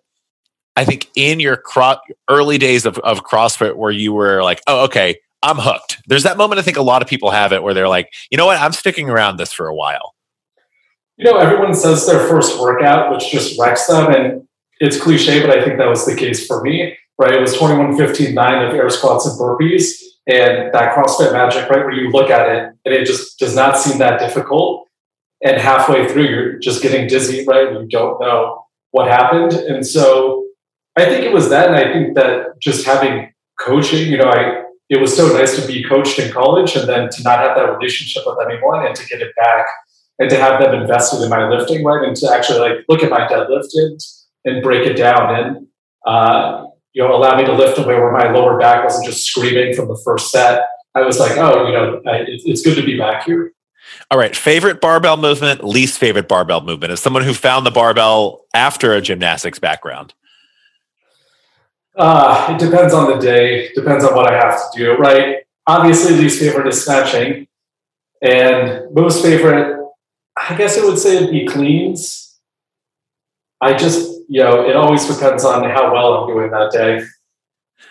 I 0.77 0.85
think 0.85 1.11
in 1.15 1.39
your 1.41 1.57
cro- 1.57 1.99
early 2.31 2.59
days 2.59 2.87
of, 2.87 2.99
of 3.01 3.25
CrossFit 3.25 3.77
where 3.77 3.91
you 3.91 4.13
were 4.13 4.43
like, 4.43 4.63
oh, 4.67 4.85
okay, 4.85 5.19
I'm 5.43 5.59
hooked. 5.59 5.99
There's 6.07 6.23
that 6.23 6.37
moment 6.37 6.61
I 6.61 6.63
think 6.63 6.77
a 6.77 6.83
lot 6.83 7.03
of 7.03 7.09
people 7.09 7.31
have 7.31 7.53
it 7.53 7.63
where 7.63 7.75
they're 7.75 7.89
like, 7.89 8.13
you 8.31 8.39
know 8.39 8.47
what, 8.47 8.59
I'm 8.59 8.73
sticking 8.73 9.11
around 9.11 9.37
this 9.37 9.53
for 9.53 9.67
a 9.67 9.75
while. 9.75 10.15
You 11.23 11.31
know, 11.31 11.39
everyone 11.39 11.73
says 11.73 12.05
their 12.05 12.27
first 12.27 12.61
workout, 12.61 13.13
which 13.13 13.31
just 13.31 13.57
wrecks 13.57 13.87
them. 13.87 14.13
And 14.13 14.49
it's 14.81 15.01
cliche, 15.01 15.41
but 15.41 15.57
I 15.57 15.63
think 15.65 15.79
that 15.79 15.89
was 15.89 16.05
the 16.05 16.17
case 16.17 16.45
for 16.49 16.61
me, 16.63 16.97
right? 17.17 17.33
It 17.33 17.41
was 17.41 17.55
21 17.55 17.97
15 17.97 18.35
9 18.35 18.65
of 18.67 18.75
air 18.75 18.91
squats 18.91 19.27
and 19.27 19.39
burpees. 19.39 20.03
And 20.27 20.75
that 20.75 20.95
CrossFit 20.97 21.33
magic, 21.33 21.71
right, 21.71 21.85
where 21.85 21.93
you 21.93 22.11
look 22.11 22.29
at 22.29 22.49
it 22.49 22.75
and 22.85 22.93
it 22.93 23.07
just 23.07 23.39
does 23.39 23.55
not 23.55 23.79
seem 23.79 23.99
that 23.99 24.19
difficult. 24.19 24.89
And 25.45 25.61
halfway 25.61 26.09
through, 26.09 26.29
you're 26.29 26.59
just 26.59 26.83
getting 26.83 27.07
dizzy, 27.07 27.45
right? 27.47 27.73
You 27.73 27.87
don't 27.87 28.21
know 28.21 28.67
what 28.91 29.07
happened. 29.07 29.53
And 29.53 29.87
so 29.87 30.45
I 30.97 31.05
think 31.05 31.25
it 31.25 31.33
was 31.33 31.51
that, 31.51 31.69
and 31.69 31.77
I 31.77 31.93
think 31.93 32.17
that 32.17 32.61
just 32.61 32.85
having 32.85 33.33
coaching, 33.61 34.11
you 34.11 34.19
know, 34.19 34.29
I 34.29 34.65
it 34.89 35.01
was 35.01 35.17
so 35.17 35.29
nice 35.29 35.59
to 35.59 35.67
be 35.67 35.83
coached 35.85 36.19
in 36.19 36.31
college, 36.33 36.77
and 36.77 36.87
then 36.87 37.09
to 37.09 37.23
not 37.23 37.39
have 37.39 37.57
that 37.57 37.63
relationship 37.63 38.25
with 38.27 38.37
anyone, 38.45 38.85
and 38.85 38.95
to 38.95 39.07
get 39.07 39.23
it 39.23 39.35
back, 39.37 39.65
and 40.23 40.31
to 40.31 40.37
have 40.37 40.63
them 40.63 40.81
invested 40.81 41.23
in 41.23 41.29
my 41.29 41.49
lifting, 41.49 41.85
right, 41.85 42.07
and 42.07 42.17
to 42.17 42.33
actually 42.33 42.61
like 42.61 42.85
look 42.89 43.03
at 43.03 43.11
my 43.11 43.27
deadlift 43.27 43.71
and, 43.75 44.01
and 44.45 44.63
break 44.63 44.87
it 44.87 44.95
down, 44.95 45.35
and 45.35 45.67
uh, 46.07 46.67
you 46.93 47.03
know, 47.03 47.15
allow 47.15 47.37
me 47.37 47.45
to 47.45 47.53
lift 47.53 47.79
away 47.79 47.95
where 47.95 48.13
my 48.13 48.31
lower 48.31 48.59
back 48.59 48.85
wasn't 48.85 49.07
just 49.07 49.25
screaming 49.25 49.75
from 49.75 49.89
the 49.89 50.01
first 50.05 50.31
set. 50.31 50.63
I 50.95 51.03
was 51.03 51.19
like, 51.19 51.39
oh, 51.39 51.67
you 51.67 51.73
know, 51.73 52.03
I, 52.07 52.25
it's 52.27 52.63
good 52.63 52.77
to 52.77 52.85
be 52.85 52.99
back 52.99 53.25
here. 53.25 53.53
All 54.11 54.19
right. 54.19 54.37
Favorite 54.37 54.81
barbell 54.81 55.17
movement, 55.17 55.65
least 55.65 55.99
favorite 55.99 56.29
barbell 56.29 56.61
movement. 56.61 56.93
As 56.93 57.01
someone 57.01 57.25
who 57.25 57.35
found 57.35 57.65
the 57.65 57.71
barbell 57.71 58.45
after 58.55 58.93
a 58.93 59.01
gymnastics 59.01 59.59
background. 59.59 60.15
Uh, 61.97 62.55
it 62.55 62.59
depends 62.63 62.95
on 62.95 63.11
the 63.11 63.19
day, 63.19 63.71
depends 63.75 64.05
on 64.05 64.15
what 64.15 64.31
I 64.31 64.37
have 64.37 64.71
to 64.73 64.79
do, 64.79 64.97
right? 64.97 65.37
Obviously, 65.67 66.15
least 66.15 66.41
favorite 66.41 66.67
is 66.67 66.85
snatching. 66.85 67.47
And 68.23 68.95
most 68.95 69.23
favorite, 69.23 69.82
I 70.37 70.57
guess 70.57 70.77
it 70.77 70.85
would 70.85 70.99
say 70.99 71.17
it'd 71.17 71.31
be 71.31 71.47
cleans. 71.47 72.39
I 73.61 73.75
just, 73.75 74.11
you 74.29 74.43
know, 74.43 74.69
it 74.69 74.75
always 74.75 75.07
depends 75.07 75.45
on 75.45 75.63
how 75.71 75.93
well 75.93 76.15
I'm 76.15 76.29
doing 76.29 76.51
that 76.51 76.73
day. 76.73 77.05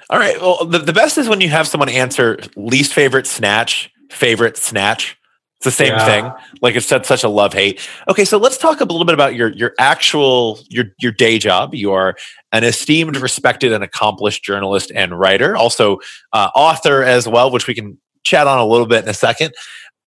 All 0.10 0.20
right. 0.20 0.40
Well, 0.42 0.66
the, 0.66 0.80
the 0.80 0.94
best 0.94 1.18
is 1.18 1.30
when 1.30 1.40
you 1.40 1.50
have 1.50 1.68
someone 1.68 1.88
answer 1.88 2.38
least 2.58 2.94
favorite 2.94 3.26
snatch, 3.28 3.90
favorite 4.10 4.58
snatch. 4.58 5.18
It's 5.58 5.66
the 5.66 5.72
same 5.72 5.94
yeah. 5.94 6.06
thing. 6.06 6.32
Like 6.62 6.76
it's 6.76 6.88
said 6.88 7.06
such 7.06 7.24
a 7.24 7.30
love 7.30 7.54
hate. 7.54 7.88
Okay, 8.10 8.26
so 8.26 8.40
let's 8.40 8.58
talk 8.58 8.82
a 8.82 8.84
little 8.84 9.06
bit 9.06 9.14
about 9.14 9.36
your 9.36 9.50
your 9.50 9.74
actual 9.78 10.60
your 10.70 10.86
your 11.00 11.12
day 11.12 11.38
job. 11.38 11.76
You 11.76 11.94
are 11.94 12.16
an 12.52 12.64
esteemed, 12.64 13.16
respected, 13.18 13.72
and 13.72 13.84
accomplished 13.84 14.44
journalist 14.44 14.92
and 14.96 15.18
writer, 15.18 15.56
also 15.56 16.00
uh, 16.34 16.50
author 16.56 17.04
as 17.04 17.28
well, 17.28 17.52
which 17.52 17.68
we 17.68 17.76
can 17.76 18.00
chat 18.24 18.48
on 18.48 18.58
a 18.58 18.66
little 18.66 18.88
bit 18.88 19.04
in 19.04 19.10
a 19.10 19.14
second. 19.14 19.54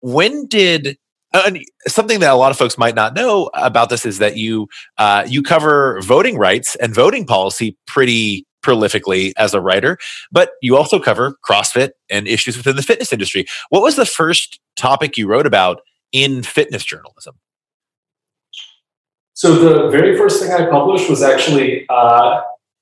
When 0.00 0.46
did 0.46 0.96
uh, 1.34 1.50
something 1.88 2.20
that 2.20 2.30
a 2.30 2.36
lot 2.36 2.52
of 2.52 2.56
folks 2.56 2.78
might 2.78 2.94
not 2.94 3.14
know 3.14 3.50
about 3.54 3.90
this 3.90 4.06
is 4.06 4.18
that 4.18 4.36
you 4.36 4.68
uh, 4.98 5.24
you 5.28 5.42
cover 5.42 6.00
voting 6.00 6.38
rights 6.38 6.76
and 6.76 6.94
voting 6.94 7.26
policy 7.26 7.76
pretty 7.86 8.46
prolifically 8.64 9.32
as 9.36 9.52
a 9.52 9.60
writer, 9.60 9.98
but 10.32 10.52
you 10.62 10.76
also 10.76 10.98
cover 10.98 11.36
CrossFit 11.46 11.90
and 12.08 12.26
issues 12.26 12.56
within 12.56 12.76
the 12.76 12.82
fitness 12.82 13.12
industry. 13.12 13.44
What 13.68 13.82
was 13.82 13.96
the 13.96 14.06
first 14.06 14.58
topic 14.76 15.18
you 15.18 15.26
wrote 15.26 15.46
about 15.46 15.80
in 16.12 16.42
fitness 16.42 16.84
journalism? 16.84 17.34
So 19.34 19.56
the 19.56 19.90
very 19.90 20.16
first 20.16 20.40
thing 20.40 20.52
I 20.52 20.70
published 20.70 21.10
was 21.10 21.22
actually 21.22 21.84
uh, 21.90 22.40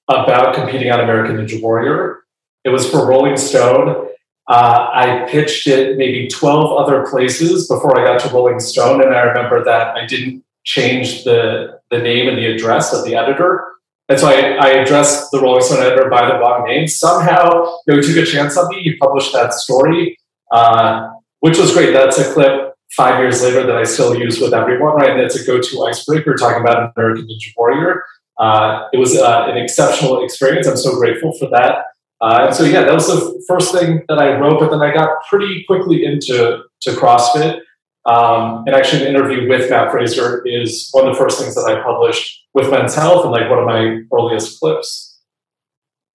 about 0.08 0.54
competing 0.54 0.92
on 0.92 1.00
American 1.00 1.36
Ninja 1.36 1.60
Warrior. 1.60 2.20
It 2.64 2.68
was 2.68 2.88
for 2.88 3.08
Rolling 3.08 3.38
Stone. 3.38 4.08
Uh, 4.48 4.88
I 4.92 5.26
pitched 5.30 5.66
it 5.66 5.96
maybe 5.96 6.28
12 6.28 6.78
other 6.78 7.06
places 7.08 7.68
before 7.68 7.98
I 7.98 8.04
got 8.04 8.20
to 8.20 8.34
Rolling 8.34 8.60
Stone. 8.60 9.02
And 9.02 9.14
I 9.14 9.20
remember 9.20 9.64
that 9.64 9.96
I 9.96 10.06
didn't 10.06 10.44
change 10.64 11.24
the, 11.24 11.80
the 11.90 11.98
name 11.98 12.28
and 12.28 12.36
the 12.36 12.46
address 12.46 12.92
of 12.92 13.04
the 13.04 13.14
editor. 13.14 13.64
And 14.08 14.18
so 14.18 14.28
I, 14.28 14.56
I, 14.60 14.68
addressed 14.68 15.30
the 15.30 15.40
Rolling 15.40 15.62
Stone 15.62 15.82
editor 15.82 16.10
by 16.10 16.26
the 16.26 16.38
wrong 16.38 16.66
name. 16.66 16.86
Somehow, 16.86 17.72
you 17.86 17.94
know, 17.94 18.00
he 18.00 18.02
took 18.02 18.16
a 18.16 18.26
chance 18.26 18.56
on 18.56 18.68
me. 18.68 18.82
He 18.82 18.96
published 18.96 19.32
that 19.32 19.54
story, 19.54 20.18
uh, 20.50 21.08
which 21.40 21.58
was 21.58 21.72
great. 21.72 21.92
That's 21.92 22.18
a 22.18 22.32
clip 22.32 22.74
five 22.96 23.20
years 23.20 23.42
later 23.42 23.64
that 23.64 23.76
I 23.76 23.84
still 23.84 24.14
use 24.14 24.40
with 24.40 24.52
everyone, 24.52 24.96
right? 24.96 25.10
And 25.10 25.20
it's 25.20 25.36
a 25.36 25.46
go-to 25.46 25.86
icebreaker 25.86 26.34
talking 26.34 26.62
about 26.62 26.82
an 26.82 26.92
American 26.96 27.26
Ninja 27.26 27.52
Warrior. 27.56 28.02
Uh, 28.38 28.88
it 28.92 28.98
was 28.98 29.16
uh, 29.16 29.46
an 29.48 29.56
exceptional 29.56 30.24
experience. 30.24 30.66
I'm 30.66 30.76
so 30.76 30.96
grateful 30.96 31.32
for 31.38 31.48
that. 31.50 31.86
Uh, 32.22 32.46
and 32.46 32.54
so, 32.54 32.62
yeah, 32.62 32.82
that 32.82 32.94
was 32.94 33.08
the 33.08 33.44
first 33.48 33.74
thing 33.74 34.02
that 34.08 34.18
I 34.18 34.38
wrote, 34.38 34.60
but 34.60 34.70
then 34.70 34.80
I 34.80 34.94
got 34.94 35.24
pretty 35.28 35.64
quickly 35.64 36.04
into 36.04 36.62
to 36.82 36.90
CrossFit. 36.90 37.60
Um, 38.04 38.64
and 38.66 38.76
actually, 38.76 39.02
an 39.02 39.08
interview 39.08 39.48
with 39.48 39.68
Matt 39.68 39.90
Fraser 39.90 40.42
is 40.46 40.88
one 40.92 41.06
of 41.06 41.14
the 41.14 41.18
first 41.18 41.40
things 41.40 41.56
that 41.56 41.64
I 41.64 41.82
published 41.82 42.46
with 42.54 42.70
Men's 42.70 42.94
Health 42.94 43.24
and 43.24 43.32
like 43.32 43.50
one 43.50 43.58
of 43.58 43.66
my 43.66 44.02
earliest 44.12 44.60
clips. 44.60 45.18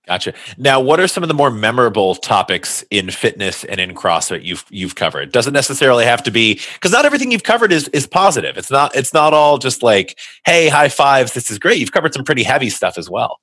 Gotcha. 0.08 0.34
Now, 0.58 0.80
what 0.80 1.02
are 1.02 1.08
some 1.08 1.24
of 1.24 1.28
the 1.28 1.34
more 1.34 1.52
memorable 1.52 2.16
topics 2.16 2.86
in 2.90 3.12
fitness 3.12 3.66
and 3.66 3.78
in 3.82 3.94
CrossFit 3.94 4.46
you've 4.46 4.64
you've 4.70 4.96
covered? 4.96 5.34
Doesn't 5.34 5.54
necessarily 5.54 6.06
have 6.06 6.24
to 6.24 6.32
be 6.32 6.62
because 6.76 6.94
not 6.94 7.04
everything 7.04 7.32
you've 7.32 7.44
covered 7.44 7.74
is 7.74 7.90
is 7.90 8.08
positive. 8.08 8.58
It's 8.58 8.72
not 8.72 8.96
it's 8.96 9.14
not 9.14 9.34
all 9.34 9.58
just 9.58 9.84
like, 9.84 10.18
hey, 10.46 10.70
high 10.70 10.88
fives, 10.88 11.34
this 11.34 11.52
is 11.52 11.60
great. 11.60 11.80
You've 11.80 11.92
covered 11.92 12.14
some 12.14 12.24
pretty 12.24 12.44
heavy 12.44 12.70
stuff 12.70 12.98
as 12.98 13.10
well. 13.10 13.42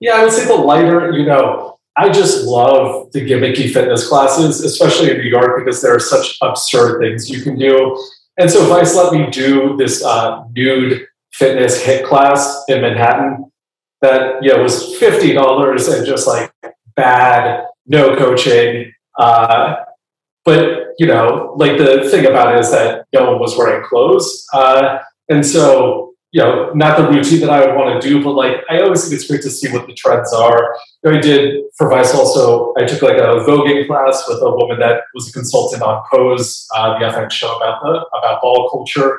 Yeah, 0.00 0.16
I 0.16 0.24
would 0.24 0.32
say 0.32 0.46
the 0.46 0.54
lighter, 0.54 1.10
you 1.12 1.26
know, 1.26 1.78
I 1.96 2.10
just 2.10 2.44
love 2.44 3.10
the 3.12 3.20
gimmicky 3.20 3.72
fitness 3.72 4.06
classes, 4.06 4.60
especially 4.60 5.10
in 5.10 5.16
New 5.18 5.30
York, 5.30 5.64
because 5.64 5.80
there 5.80 5.94
are 5.94 6.00
such 6.00 6.36
absurd 6.42 7.00
things 7.00 7.30
you 7.30 7.42
can 7.42 7.58
do. 7.58 7.98
And 8.38 8.50
so 8.50 8.66
Vice 8.68 8.94
let 8.94 9.12
me 9.12 9.30
do 9.30 9.76
this 9.78 10.04
uh, 10.04 10.44
nude 10.54 11.06
fitness 11.32 11.82
HIIT 11.82 12.04
class 12.04 12.64
in 12.68 12.82
Manhattan 12.82 13.50
that 14.02 14.42
you 14.42 14.52
know 14.52 14.62
was 14.62 14.96
fifty 14.98 15.32
dollars 15.32 15.88
and 15.88 16.06
just 16.06 16.26
like 16.26 16.52
bad, 16.94 17.64
no 17.86 18.14
coaching. 18.16 18.92
Uh, 19.18 19.76
but 20.44 20.88
you 20.98 21.06
know, 21.06 21.54
like 21.56 21.78
the 21.78 22.08
thing 22.10 22.26
about 22.26 22.54
it 22.54 22.60
is 22.60 22.70
that 22.70 23.06
no 23.14 23.30
one 23.30 23.40
was 23.40 23.56
wearing 23.56 23.82
clothes, 23.86 24.46
uh, 24.52 24.98
and 25.30 25.44
so 25.46 26.05
you 26.36 26.42
know, 26.42 26.70
not 26.74 26.98
the 26.98 27.08
routine 27.08 27.40
that 27.40 27.48
I 27.48 27.64
would 27.64 27.74
want 27.74 27.98
to 27.98 28.06
do, 28.06 28.22
but 28.22 28.32
like 28.32 28.56
I 28.68 28.82
always 28.82 29.04
think 29.04 29.14
it's 29.14 29.26
great 29.26 29.40
to 29.40 29.48
see 29.48 29.72
what 29.72 29.86
the 29.86 29.94
trends 29.94 30.34
are. 30.34 30.76
You 31.02 31.10
know, 31.10 31.18
I 31.18 31.20
did 31.22 31.64
for 31.78 31.88
Vice 31.88 32.14
also. 32.14 32.74
I 32.76 32.84
took 32.84 33.00
like 33.00 33.16
a 33.16 33.40
voguing 33.48 33.86
class 33.86 34.22
with 34.28 34.42
a 34.42 34.50
woman 34.50 34.78
that 34.80 35.04
was 35.14 35.30
a 35.30 35.32
consultant 35.32 35.82
on 35.82 36.04
Pose, 36.12 36.68
uh, 36.76 36.98
the 36.98 37.06
FX 37.06 37.32
show 37.32 37.56
about 37.56 37.80
the 37.80 38.04
about 38.18 38.42
ball 38.42 38.68
culture. 38.68 39.18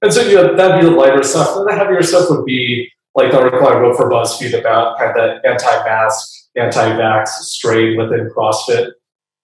And 0.00 0.12
so 0.12 0.22
you 0.22 0.36
know, 0.36 0.54
that'd 0.54 0.80
be 0.80 0.86
the 0.88 0.94
lighter 0.94 1.24
stuff. 1.24 1.56
And 1.56 1.68
the 1.68 1.74
heavier 1.74 2.02
stuff 2.04 2.30
would 2.30 2.44
be 2.44 2.88
like 3.16 3.32
the 3.32 3.40
article 3.40 3.66
I 3.66 3.74
wrote 3.74 3.96
for 3.96 4.08
BuzzFeed 4.08 4.56
about 4.56 4.96
kind 4.96 5.10
of 5.10 5.16
the 5.16 5.48
anti-mask, 5.48 6.50
anti-vax 6.54 7.26
strain 7.30 7.98
within 7.98 8.30
CrossFit, 8.30 8.92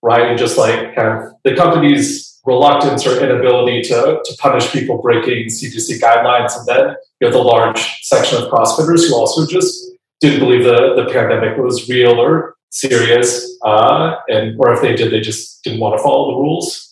right? 0.01 0.29
And 0.29 0.38
just 0.38 0.57
like 0.57 0.94
kind 0.94 1.09
of 1.09 1.33
the 1.42 1.57
company's 1.57 2.30
reluctance 2.44 3.07
or 3.07 3.22
inability 3.22 3.83
to, 3.83 4.20
to 4.24 4.37
punish 4.38 4.70
people 4.72 5.00
breaking 5.00 5.46
CDC 5.46 6.00
guidelines. 6.00 6.57
And 6.57 6.66
then 6.66 6.96
you 7.20 7.26
have 7.26 7.33
the 7.35 7.42
large 7.42 8.00
section 8.03 8.42
of 8.42 8.50
CrossFitters 8.50 9.09
who 9.09 9.14
also 9.14 9.46
just 9.46 9.90
didn't 10.20 10.40
believe 10.40 10.64
the, 10.64 10.94
the 10.96 11.11
pandemic 11.12 11.59
was 11.59 11.88
real 11.88 12.18
or 12.20 12.55
serious. 12.70 13.59
Uh, 13.64 14.16
and 14.29 14.57
or 14.59 14.72
if 14.72 14.81
they 14.81 14.94
did, 14.94 15.12
they 15.12 15.20
just 15.20 15.62
didn't 15.64 15.81
want 15.81 15.96
to 15.96 16.03
follow 16.03 16.33
the 16.33 16.40
rules. 16.40 16.87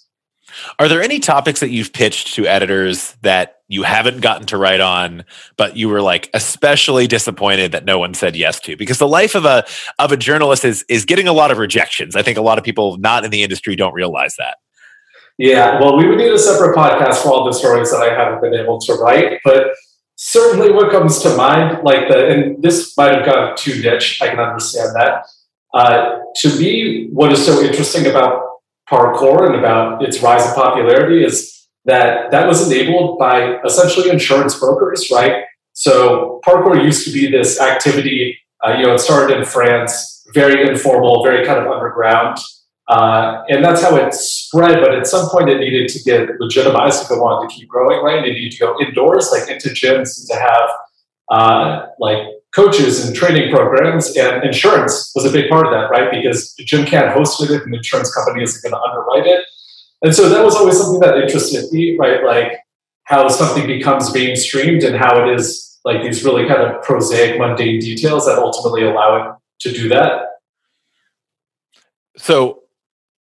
Are 0.79 0.89
there 0.89 1.03
any 1.03 1.21
topics 1.21 1.61
that 1.61 1.71
you've 1.71 1.93
pitched 1.93 2.35
to 2.35 2.47
editors 2.47 3.17
that 3.23 3.59
you 3.69 3.83
haven't 3.83 4.23
gotten 4.23 4.47
to 4.47 4.57
write 4.57 4.81
on, 4.81 5.25
but 5.57 5.77
you 5.77 5.89
were 5.89 6.03
like 6.03 6.31
especially 6.35 7.07
disappointed 7.07 7.73
that 7.73 7.85
no 7.85 7.99
one 7.99 8.15
said 8.15 8.35
yes 8.35 8.59
to? 8.61 8.77
Because 8.77 8.99
the 8.99 9.09
life 9.09 9.35
of 9.35 9.45
a 9.45 9.65
of 9.99 10.11
a 10.11 10.17
journalist 10.17 10.65
is 10.65 10.85
is 10.89 11.05
getting 11.05 11.29
a 11.29 11.33
lot 11.33 11.51
of 11.51 11.59
rejections. 11.59 12.17
I 12.17 12.23
think 12.23 12.39
a 12.39 12.43
lot 12.43 12.59
of 12.59 12.65
people 12.65 12.97
not 12.97 13.25
in 13.25 13.31
the 13.31 13.43
industry 13.43 13.77
don't 13.77 13.95
realize 13.95 14.35
that. 14.39 14.57
Yeah, 15.39 15.81
well, 15.81 15.97
we 15.97 16.09
would 16.09 16.19
need 16.19 16.33
a 16.33 16.39
separate 16.39 16.77
podcast 16.77 17.23
for 17.23 17.29
all 17.29 17.45
the 17.45 17.53
stories 17.53 17.93
that 17.93 18.03
I 18.03 18.13
haven't 18.13 18.43
been 18.43 18.55
able 18.55 18.81
to 18.81 18.95
write, 18.95 19.39
but 19.45 19.69
certainly 20.17 20.73
what 20.73 20.91
comes 20.91 21.21
to 21.21 21.37
mind, 21.37 21.85
like 21.85 22.09
the, 22.09 22.29
and 22.29 22.61
this 22.61 22.97
might 22.97 23.13
have 23.13 23.25
gone 23.25 23.57
too 23.57 23.81
niche, 23.81 24.21
I 24.21 24.29
can 24.29 24.41
understand 24.41 24.97
that. 24.97 25.27
Uh, 25.73 26.19
to 26.37 26.59
me, 26.59 27.09
what 27.13 27.31
is 27.31 27.45
so 27.45 27.63
interesting 27.63 28.07
about 28.07 28.43
parkour 28.91 29.47
and 29.47 29.55
about 29.55 30.03
its 30.03 30.21
rise 30.23 30.45
in 30.45 30.55
popularity 30.55 31.25
is 31.25 31.69
that 31.85 32.33
that 32.33 32.49
was 32.49 32.67
enabled 32.67 33.19
by 33.19 33.61
essentially 33.65 34.11
insurance 34.11 34.59
brokers, 34.59 35.09
right? 35.13 35.45
So 35.73 36.41
parkour 36.45 36.83
used 36.83 37.07
to 37.07 37.13
be 37.13 37.31
this 37.31 37.61
activity, 37.61 38.39
uh, 38.67 38.73
you 38.73 38.87
know, 38.87 38.95
it 38.95 38.99
started 38.99 39.39
in 39.39 39.45
France, 39.45 40.27
very 40.35 40.69
informal, 40.69 41.23
very 41.23 41.47
kind 41.47 41.65
of 41.65 41.71
underground. 41.71 42.39
Uh, 42.89 43.45
and 43.51 43.63
that's 43.63 43.83
how 43.83 43.95
it 43.97 44.15
spread. 44.15 44.81
But 44.81 44.95
at 44.95 45.07
some 45.07 45.29
point, 45.29 45.51
it 45.51 45.59
needed 45.59 45.89
to 45.89 46.03
get 46.05 46.41
legitimized 46.41 47.05
if 47.05 47.11
it 47.11 47.21
wanted 47.21 47.49
to 47.49 47.55
keep 47.55 47.69
growing, 47.69 48.03
right? 48.03 48.27
It 48.27 48.33
needed 48.33 48.53
to 48.53 48.59
go 48.59 48.81
indoors, 48.81 49.31
like 49.31 49.51
into 49.51 49.69
gyms, 49.69 50.19
and 50.19 50.29
to 50.29 50.37
have 50.37 50.71
uh, 51.31 51.87
like 51.99 52.27
coaches 52.55 53.07
and 53.07 53.15
training 53.15 53.51
programs. 53.53 54.17
And 54.17 54.43
insurance 54.43 55.13
was 55.15 55.27
a 55.27 55.31
big 55.31 55.51
part 55.51 55.67
of 55.67 55.73
that, 55.73 55.91
right? 55.91 56.11
Because 56.11 56.55
the 56.55 56.65
gym 56.65 56.87
can't 56.87 57.13
host 57.13 57.43
it, 57.43 57.51
and 57.51 57.73
the 57.73 57.77
insurance 57.77 58.15
company 58.15 58.43
isn't 58.43 58.63
going 58.63 58.73
to 58.73 58.81
underwrite 58.81 59.27
it. 59.27 59.45
And 60.01 60.15
so 60.15 60.29
that 60.29 60.45
was 60.45 60.55
always 60.55 60.79
something 60.79 61.01
that 61.01 61.19
interested 61.19 61.71
me, 61.73 61.97
right? 61.99 62.25
Like 62.25 62.53
how 63.05 63.29
something 63.29 63.67
becomes 63.67 64.13
mainstreamed 64.13 64.87
and 64.87 64.97
how 64.97 65.23
it 65.23 65.35
is 65.35 65.79
like 65.85 66.03
these 66.03 66.25
really 66.25 66.47
kind 66.47 66.63
of 66.63 66.83
prosaic, 66.83 67.39
mundane 67.39 67.81
details 67.81 68.27
that 68.27 68.39
ultimately 68.39 68.85
allow 68.85 69.17
it 69.17 69.37
to 69.61 69.73
do 69.73 69.89
that. 69.89 70.23
So 72.17 72.63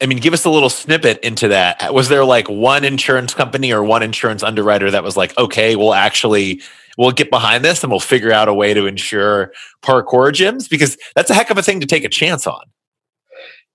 I 0.00 0.06
mean, 0.06 0.18
give 0.18 0.34
us 0.34 0.44
a 0.44 0.50
little 0.50 0.68
snippet 0.68 1.20
into 1.20 1.48
that. 1.48 1.94
Was 1.94 2.08
there 2.08 2.24
like 2.24 2.48
one 2.48 2.84
insurance 2.84 3.32
company 3.32 3.72
or 3.72 3.82
one 3.82 4.02
insurance 4.02 4.42
underwriter 4.42 4.90
that 4.90 5.02
was 5.02 5.16
like, 5.16 5.36
okay, 5.38 5.74
we'll 5.74 5.94
actually 5.94 6.60
we'll 6.98 7.12
get 7.12 7.30
behind 7.30 7.64
this 7.64 7.82
and 7.82 7.90
we'll 7.90 8.00
figure 8.00 8.32
out 8.32 8.48
a 8.48 8.54
way 8.54 8.74
to 8.74 8.86
insure 8.86 9.52
parkour 9.82 10.30
gyms 10.32 10.68
because 10.68 10.96
that's 11.14 11.30
a 11.30 11.34
heck 11.34 11.50
of 11.50 11.58
a 11.58 11.62
thing 11.62 11.80
to 11.80 11.86
take 11.86 12.04
a 12.04 12.08
chance 12.08 12.46
on. 12.46 12.62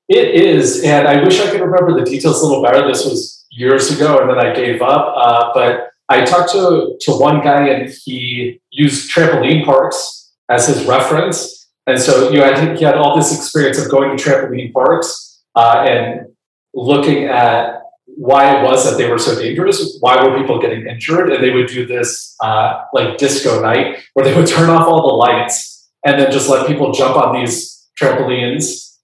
It 0.09 0.35
is, 0.35 0.83
and 0.83 1.07
I 1.07 1.23
wish 1.23 1.39
I 1.39 1.49
could 1.49 1.61
remember 1.61 1.97
the 1.97 2.05
details 2.05 2.41
a 2.41 2.45
little 2.45 2.61
better. 2.61 2.85
This 2.85 3.05
was 3.05 3.45
years 3.49 3.91
ago, 3.91 4.19
and 4.19 4.29
then 4.29 4.39
I 4.39 4.53
gave 4.53 4.81
up. 4.81 5.13
Uh, 5.15 5.51
but 5.53 5.91
I 6.09 6.25
talked 6.25 6.51
to 6.51 6.97
to 6.99 7.11
one 7.13 7.41
guy, 7.41 7.69
and 7.69 7.89
he 7.89 8.59
used 8.71 9.09
trampoline 9.15 9.63
parks 9.63 10.33
as 10.49 10.67
his 10.67 10.85
reference, 10.85 11.69
and 11.87 11.97
so 11.97 12.29
you 12.29 12.39
know, 12.39 12.45
I 12.45 12.53
think 12.55 12.77
he 12.77 12.83
had 12.83 12.95
all 12.95 13.15
this 13.15 13.33
experience 13.33 13.79
of 13.79 13.89
going 13.89 14.17
to 14.17 14.21
trampoline 14.21 14.73
parks 14.73 15.30
uh, 15.55 15.85
and 15.87 16.27
looking 16.73 17.25
at 17.25 17.81
why 18.05 18.57
it 18.57 18.63
was 18.63 18.89
that 18.89 18.97
they 18.97 19.09
were 19.09 19.17
so 19.17 19.39
dangerous. 19.39 19.97
Why 19.99 20.23
were 20.23 20.37
people 20.39 20.59
getting 20.59 20.85
injured? 20.87 21.31
And 21.31 21.43
they 21.43 21.51
would 21.51 21.67
do 21.67 21.85
this 21.85 22.35
uh, 22.41 22.83
like 22.93 23.17
disco 23.17 23.61
night 23.61 24.03
where 24.13 24.25
they 24.25 24.35
would 24.35 24.47
turn 24.47 24.69
off 24.69 24.87
all 24.87 25.07
the 25.09 25.15
lights 25.15 25.89
and 26.05 26.19
then 26.19 26.31
just 26.31 26.49
let 26.49 26.67
people 26.67 26.91
jump 26.91 27.15
on 27.15 27.33
these 27.33 27.89
trampolines 27.99 28.97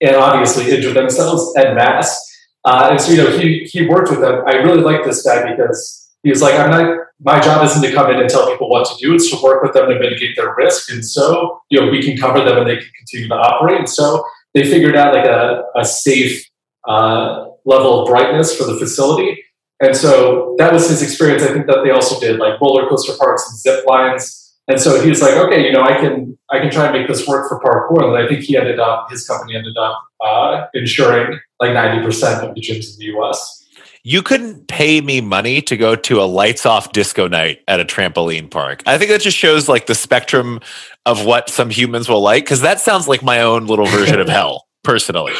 and 0.00 0.16
obviously 0.16 0.70
injure 0.70 0.92
themselves 0.92 1.54
en 1.56 1.76
masse. 1.76 2.18
Uh, 2.64 2.88
and 2.90 3.00
so, 3.00 3.12
you 3.12 3.18
know, 3.18 3.36
he, 3.36 3.68
he 3.70 3.86
worked 3.88 4.10
with 4.10 4.20
them. 4.20 4.42
I 4.46 4.54
really 4.56 4.82
like 4.82 5.04
this 5.04 5.22
guy 5.22 5.50
because 5.50 6.10
he 6.22 6.30
was 6.30 6.42
like, 6.42 6.54
I'm 6.54 6.70
not, 6.70 6.98
my 7.20 7.40
job 7.40 7.64
isn't 7.64 7.82
to 7.82 7.92
come 7.92 8.10
in 8.10 8.20
and 8.20 8.28
tell 8.28 8.48
people 8.50 8.68
what 8.68 8.86
to 8.86 8.94
do. 9.04 9.14
It's 9.14 9.30
to 9.30 9.42
work 9.42 9.62
with 9.62 9.72
them 9.72 9.88
to 9.88 9.98
mitigate 9.98 10.36
their 10.36 10.54
risk. 10.56 10.90
And 10.90 11.04
so, 11.04 11.60
you 11.70 11.80
know, 11.80 11.90
we 11.90 12.02
can 12.02 12.16
cover 12.16 12.44
them 12.44 12.58
and 12.58 12.68
they 12.68 12.76
can 12.76 12.90
continue 12.98 13.28
to 13.28 13.34
operate. 13.34 13.78
And 13.78 13.88
so 13.88 14.24
they 14.54 14.64
figured 14.64 14.96
out 14.96 15.14
like 15.14 15.24
a, 15.24 15.64
a 15.76 15.84
safe 15.84 16.44
uh, 16.86 17.46
level 17.64 18.02
of 18.02 18.08
brightness 18.08 18.56
for 18.56 18.64
the 18.64 18.76
facility. 18.76 19.42
And 19.80 19.96
so 19.96 20.54
that 20.58 20.72
was 20.72 20.88
his 20.88 21.02
experience. 21.02 21.42
I 21.42 21.52
think 21.52 21.66
that 21.66 21.82
they 21.84 21.90
also 21.90 22.18
did 22.20 22.38
like 22.38 22.60
roller 22.60 22.88
coaster 22.88 23.14
parks 23.18 23.48
and 23.48 23.58
zip 23.58 23.84
lines. 23.86 24.38
And 24.68 24.80
so 24.80 25.02
he 25.02 25.08
was 25.08 25.20
like, 25.20 25.34
okay, 25.34 25.66
you 25.66 25.72
know, 25.72 25.82
I 25.82 25.94
can 26.00 26.38
I 26.50 26.60
can 26.60 26.70
try 26.70 26.86
and 26.86 26.92
make 26.96 27.08
this 27.08 27.26
work 27.26 27.48
for 27.48 27.60
parkour. 27.60 28.04
And 28.04 28.16
I 28.16 28.28
think 28.28 28.44
he 28.44 28.56
ended 28.56 28.78
up, 28.78 29.10
his 29.10 29.26
company 29.26 29.56
ended 29.56 29.76
up 29.76 30.04
uh, 30.20 30.66
insuring 30.74 31.38
like 31.58 31.74
ninety 31.74 32.04
percent 32.04 32.46
of 32.46 32.54
the 32.54 32.60
gyms 32.60 32.92
in 32.92 32.98
the 32.98 33.04
U.S. 33.06 33.58
You 34.04 34.22
couldn't 34.22 34.66
pay 34.66 35.00
me 35.00 35.20
money 35.20 35.62
to 35.62 35.76
go 35.76 35.94
to 35.94 36.20
a 36.20 36.24
lights 36.24 36.66
off 36.66 36.92
disco 36.92 37.28
night 37.28 37.62
at 37.68 37.78
a 37.78 37.84
trampoline 37.84 38.50
park. 38.50 38.82
I 38.84 38.98
think 38.98 39.10
that 39.10 39.20
just 39.20 39.36
shows 39.36 39.68
like 39.68 39.86
the 39.86 39.94
spectrum 39.94 40.60
of 41.06 41.24
what 41.24 41.48
some 41.48 41.70
humans 41.70 42.08
will 42.08 42.20
like 42.20 42.44
because 42.44 42.60
that 42.60 42.80
sounds 42.80 43.08
like 43.08 43.22
my 43.22 43.42
own 43.42 43.66
little 43.66 43.86
version 43.86 44.20
of 44.20 44.28
hell, 44.28 44.66
personally. 44.84 45.32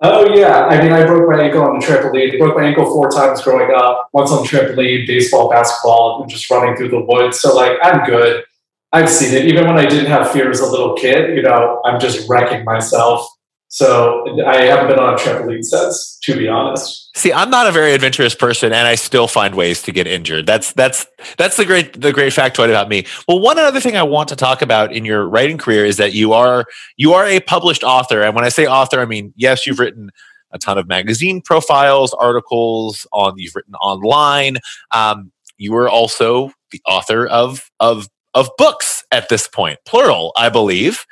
Oh 0.00 0.32
yeah, 0.32 0.66
I 0.66 0.80
mean, 0.80 0.92
I 0.92 1.04
broke 1.04 1.28
my 1.28 1.42
ankle 1.42 1.62
on 1.62 1.80
the 1.80 1.84
trampoline. 1.84 2.32
I 2.32 2.38
broke 2.38 2.56
my 2.56 2.64
ankle 2.64 2.86
four 2.86 3.10
times 3.10 3.42
growing 3.42 3.74
up. 3.74 4.08
Once 4.12 4.30
on 4.30 4.44
trampoline, 4.44 5.06
baseball, 5.06 5.50
basketball, 5.50 6.22
and 6.22 6.30
just 6.30 6.48
running 6.50 6.76
through 6.76 6.90
the 6.90 7.00
woods. 7.00 7.40
So 7.40 7.54
like, 7.54 7.78
I'm 7.82 8.06
good. 8.06 8.44
I've 8.92 9.10
seen 9.10 9.34
it. 9.34 9.46
Even 9.46 9.66
when 9.66 9.76
I 9.76 9.86
didn't 9.86 10.06
have 10.06 10.30
fear 10.30 10.50
as 10.50 10.60
a 10.60 10.66
little 10.66 10.94
kid, 10.94 11.36
you 11.36 11.42
know, 11.42 11.82
I'm 11.84 12.00
just 12.00 12.28
wrecking 12.28 12.64
myself. 12.64 13.28
So 13.70 14.24
I 14.46 14.64
haven't 14.64 14.88
been 14.88 14.98
on 14.98 15.12
a 15.12 15.16
trampoline 15.16 15.62
since, 15.62 16.18
to 16.22 16.34
be 16.36 16.48
honest. 16.48 17.10
See, 17.14 17.32
I'm 17.32 17.50
not 17.50 17.66
a 17.66 17.72
very 17.72 17.92
adventurous 17.92 18.34
person, 18.34 18.72
and 18.72 18.86
I 18.86 18.94
still 18.94 19.28
find 19.28 19.54
ways 19.54 19.82
to 19.82 19.92
get 19.92 20.06
injured. 20.06 20.46
That's 20.46 20.72
that's 20.72 21.06
that's 21.36 21.58
the 21.58 21.66
great 21.66 22.00
the 22.00 22.12
great 22.12 22.32
factoid 22.32 22.70
about 22.70 22.88
me. 22.88 23.04
Well, 23.26 23.40
one 23.40 23.58
other 23.58 23.80
thing 23.80 23.96
I 23.96 24.04
want 24.04 24.30
to 24.30 24.36
talk 24.36 24.62
about 24.62 24.92
in 24.92 25.04
your 25.04 25.28
writing 25.28 25.58
career 25.58 25.84
is 25.84 25.98
that 25.98 26.14
you 26.14 26.32
are 26.32 26.64
you 26.96 27.12
are 27.12 27.26
a 27.26 27.40
published 27.40 27.84
author, 27.84 28.22
and 28.22 28.34
when 28.34 28.44
I 28.44 28.48
say 28.48 28.66
author, 28.66 29.00
I 29.00 29.04
mean 29.04 29.34
yes, 29.36 29.66
you've 29.66 29.78
written 29.78 30.10
a 30.50 30.58
ton 30.58 30.78
of 30.78 30.88
magazine 30.88 31.42
profiles, 31.42 32.14
articles 32.14 33.06
on 33.12 33.34
you've 33.36 33.54
written 33.54 33.74
online. 33.74 34.56
Um, 34.92 35.30
you 35.58 35.72
were 35.72 35.90
also 35.90 36.52
the 36.70 36.80
author 36.86 37.26
of 37.26 37.70
of 37.80 38.08
of 38.32 38.48
books 38.56 39.04
at 39.12 39.28
this 39.28 39.46
point, 39.46 39.78
plural, 39.84 40.32
I 40.36 40.48
believe. 40.48 41.04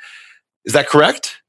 Is 0.65 0.73
that 0.73 0.87
correct? 0.89 1.41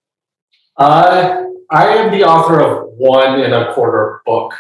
Uh, 0.78 1.44
I 1.70 1.88
am 1.88 2.10
the 2.10 2.24
author 2.24 2.60
of 2.60 2.88
one 2.96 3.40
and 3.40 3.52
a 3.52 3.72
quarter 3.74 4.22
book 4.24 4.54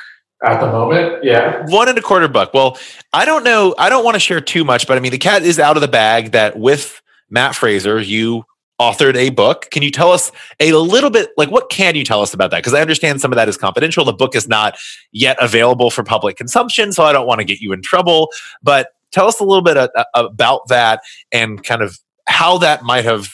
at 0.44 0.60
the 0.60 0.66
moment. 0.66 1.24
Yeah. 1.24 1.64
One 1.68 1.88
and 1.88 1.96
a 1.96 2.02
quarter 2.02 2.28
book. 2.28 2.52
Well, 2.52 2.78
I 3.12 3.24
don't 3.24 3.44
know. 3.44 3.74
I 3.78 3.88
don't 3.88 4.04
want 4.04 4.14
to 4.16 4.20
share 4.20 4.40
too 4.40 4.64
much, 4.64 4.86
but 4.86 4.96
I 4.96 5.00
mean, 5.00 5.12
the 5.12 5.18
cat 5.18 5.42
is 5.42 5.58
out 5.58 5.76
of 5.76 5.80
the 5.80 5.88
bag 5.88 6.32
that 6.32 6.58
with 6.58 7.00
Matt 7.30 7.54
Fraser, 7.54 8.00
you 8.00 8.44
authored 8.80 9.16
a 9.16 9.30
book. 9.30 9.68
Can 9.70 9.82
you 9.82 9.90
tell 9.90 10.12
us 10.12 10.30
a 10.60 10.72
little 10.72 11.10
bit, 11.10 11.30
like, 11.36 11.50
what 11.50 11.68
can 11.68 11.96
you 11.96 12.04
tell 12.04 12.22
us 12.22 12.32
about 12.32 12.50
that? 12.52 12.58
Because 12.58 12.74
I 12.74 12.80
understand 12.80 13.20
some 13.20 13.32
of 13.32 13.36
that 13.36 13.48
is 13.48 13.56
confidential. 13.56 14.04
The 14.04 14.12
book 14.12 14.36
is 14.36 14.46
not 14.46 14.76
yet 15.10 15.36
available 15.40 15.90
for 15.90 16.04
public 16.04 16.36
consumption, 16.36 16.92
so 16.92 17.04
I 17.04 17.12
don't 17.12 17.26
want 17.26 17.40
to 17.40 17.44
get 17.44 17.60
you 17.60 17.72
in 17.72 17.82
trouble. 17.82 18.30
But 18.62 18.90
tell 19.10 19.26
us 19.26 19.40
a 19.40 19.44
little 19.44 19.62
bit 19.62 19.90
about 20.14 20.68
that 20.68 21.00
and 21.32 21.62
kind 21.64 21.82
of 21.82 21.98
how 22.28 22.58
that 22.58 22.82
might 22.84 23.04
have 23.04 23.30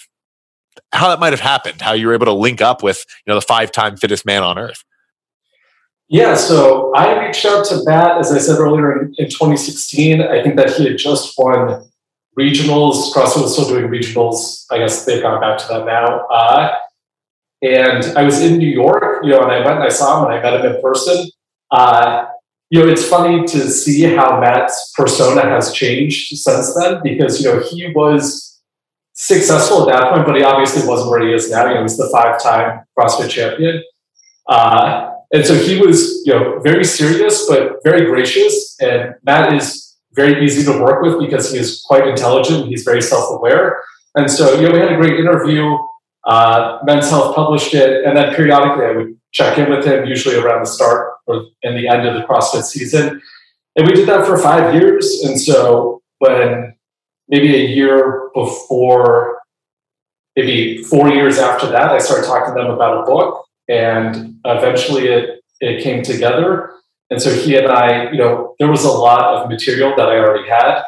how 0.93 1.09
that 1.09 1.21
might 1.21 1.33
have 1.33 1.41
happened, 1.41 1.81
how 1.81 1.93
you 1.93 2.07
were 2.07 2.15
able 2.15 2.27
to 2.27 2.33
link 2.33 2.61
up 2.61 2.83
with 2.83 3.05
you 3.27 3.33
know 3.33 3.39
the 3.39 3.47
five 3.47 3.73
time 3.73 3.97
fittest 3.97 4.27
man 4.27 4.43
on 4.43 4.59
earth. 4.59 4.85
Yeah, 6.09 6.35
so 6.35 6.93
I 6.95 7.27
reached 7.27 7.47
out 7.47 7.65
to 7.67 7.83
Matt, 7.85 8.19
as 8.19 8.31
I 8.31 8.39
said 8.39 8.59
earlier, 8.59 9.01
in, 9.01 9.15
in 9.17 9.31
2016. 9.31 10.21
I 10.21 10.43
think 10.43 10.57
that 10.57 10.75
he 10.75 10.87
had 10.87 10.99
just 10.99 11.35
won 11.39 11.89
regionals. 12.39 13.13
CrossFit 13.13 13.43
was 13.43 13.53
still 13.55 13.69
doing 13.69 13.91
regionals. 13.91 14.67
I 14.71 14.79
guess 14.79 15.05
they've 15.05 15.23
gone 15.23 15.41
back 15.41 15.59
to 15.59 15.69
that 15.69 15.87
now. 15.87 16.27
Uh, 16.27 16.75
and 17.63 18.05
I 18.19 18.23
was 18.25 18.43
in 18.43 18.59
New 18.59 18.69
York, 18.69 19.25
you 19.25 19.31
know, 19.31 19.43
and 19.43 19.51
I 19.51 19.65
went 19.65 19.77
and 19.77 19.85
I 19.85 19.89
saw 19.89 20.19
him 20.19 20.31
and 20.31 20.39
I 20.39 20.43
met 20.43 20.65
him 20.65 20.75
in 20.75 20.83
person. 20.83 21.27
Uh, 21.71 22.27
you 22.69 22.81
know, 22.81 22.91
it's 22.91 23.09
funny 23.09 23.47
to 23.47 23.71
see 23.71 24.03
how 24.03 24.41
Matt's 24.41 24.93
persona 24.97 25.43
has 25.43 25.73
changed 25.73 26.37
since 26.37 26.75
then 26.75 27.01
because, 27.03 27.41
you 27.41 27.51
know, 27.51 27.61
he 27.61 27.91
was 27.95 28.54
successful 29.15 29.89
at 29.89 29.97
that 29.97 30.13
point, 30.13 30.27
but 30.27 30.37
he 30.37 30.43
obviously 30.43 30.87
wasn't 30.87 31.11
where 31.11 31.27
he 31.27 31.33
is 31.33 31.51
now. 31.51 31.67
You 31.69 31.75
know, 31.75 31.83
he's 31.83 31.97
the 31.97 32.11
five-time 32.13 32.85
CrossFit 32.99 33.31
champion. 33.31 33.83
Uh, 34.49 35.11
and 35.33 35.45
so 35.45 35.55
he 35.55 35.81
was, 35.81 36.23
you 36.27 36.33
know, 36.33 36.61
very 36.61 36.85
serious, 36.85 37.49
but 37.49 37.83
very 37.83 38.07
gracious. 38.07 38.77
And 38.81 39.15
Matt 39.25 39.55
is 39.55 39.97
very 40.13 40.45
easy 40.45 40.63
to 40.65 40.79
work 40.81 41.03
with 41.03 41.19
because 41.19 41.51
he 41.53 41.59
is 41.59 41.83
quite 41.87 42.07
intelligent. 42.07 42.67
He's 42.67 42.85
very 42.85 43.03
self-aware. 43.03 43.83
And 44.15 44.31
so, 44.31 44.55
you 44.55 44.69
know, 44.69 44.75
we 44.75 44.79
had 44.79 44.93
a 44.93 44.97
great 44.97 45.19
interview. 45.19 45.77
Uh, 46.25 46.79
Men's 46.85 47.11
Health 47.11 47.35
published 47.35 47.75
it. 47.75 48.05
And 48.05 48.17
then 48.17 48.35
periodically 48.35 48.85
I 48.85 48.93
would 48.93 49.17
check 49.33 49.59
in 49.59 49.71
with 49.71 49.85
him, 49.85 50.07
usually 50.07 50.37
around 50.37 50.61
the 50.61 50.71
start 50.71 51.15
or 51.27 51.47
in 51.63 51.75
the 51.75 51.89
end 51.89 52.07
of 52.07 52.15
the 52.15 52.23
CrossFit 52.27 52.63
season. 52.63 53.21
And 53.77 53.87
we 53.89 53.95
did 53.95 54.09
that 54.09 54.27
for 54.27 54.39
five 54.39 54.75
years. 54.75 55.23
And 55.25 55.41
so 55.41 56.03
when 56.19 56.74
maybe 57.29 57.55
a 57.55 57.67
year 57.67 58.31
before, 58.35 59.41
maybe 60.37 60.83
four 60.85 61.09
years 61.09 61.39
after 61.39 61.67
that, 61.69 61.91
I 61.91 61.99
started 61.99 62.27
talking 62.27 62.55
to 62.55 62.61
them 62.61 62.71
about 62.71 63.03
a 63.03 63.07
book, 63.07 63.47
and 63.69 64.39
eventually 64.45 65.09
it 65.09 65.41
it 65.61 65.83
came 65.83 66.03
together. 66.03 66.73
And 67.11 67.21
so 67.21 67.33
he 67.33 67.57
and 67.57 67.69
I, 67.69 68.11
you 68.11 68.19
know, 68.19 68.55
there 68.59 68.71
was 68.71 68.85
a 68.85 68.91
lot 68.91 69.35
of 69.35 69.49
material 69.49 69.95
that 69.97 70.09
I 70.09 70.19
already 70.19 70.49
had 70.49 70.83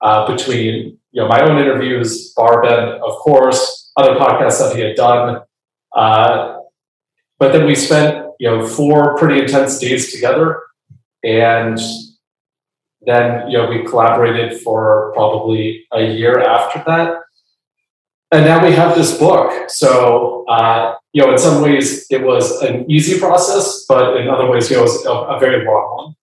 uh, 0.00 0.26
between 0.26 0.98
you 1.12 1.22
know 1.22 1.28
my 1.28 1.40
own 1.42 1.58
interviews, 1.58 2.34
Barbend, 2.36 3.00
of 3.00 3.12
course, 3.18 3.90
other 3.96 4.14
podcasts 4.14 4.58
that 4.60 4.76
he 4.76 4.82
had 4.82 4.96
done. 4.96 5.42
Uh, 5.94 6.58
but 7.38 7.52
then 7.52 7.66
we 7.66 7.74
spent 7.74 8.26
you 8.38 8.48
know 8.48 8.66
four 8.66 9.16
pretty 9.16 9.40
intense 9.40 9.78
days 9.78 10.12
together, 10.12 10.62
and 11.24 11.78
then 13.02 13.48
you 13.48 13.58
know 13.58 13.68
we 13.68 13.84
collaborated 13.84 14.60
for 14.60 15.12
probably 15.14 15.86
a 15.92 16.02
year 16.02 16.40
after 16.40 16.82
that. 16.86 17.20
And 18.30 18.44
now 18.44 18.62
we 18.62 18.74
have 18.74 18.94
this 18.94 19.16
book. 19.16 19.70
So 19.70 20.44
uh, 20.48 20.94
you 21.12 21.22
know 21.22 21.32
in 21.32 21.38
some 21.38 21.62
ways 21.62 22.06
it 22.10 22.22
was 22.22 22.60
an 22.62 22.90
easy 22.90 23.18
process 23.18 23.84
but 23.88 24.16
in 24.16 24.28
other 24.28 24.50
ways 24.50 24.70
you 24.70 24.76
know, 24.76 24.82
it 24.82 24.84
was 24.84 25.06
a, 25.06 25.10
a 25.10 25.38
very 25.38 25.64
long 25.64 25.96
one. 25.96 26.14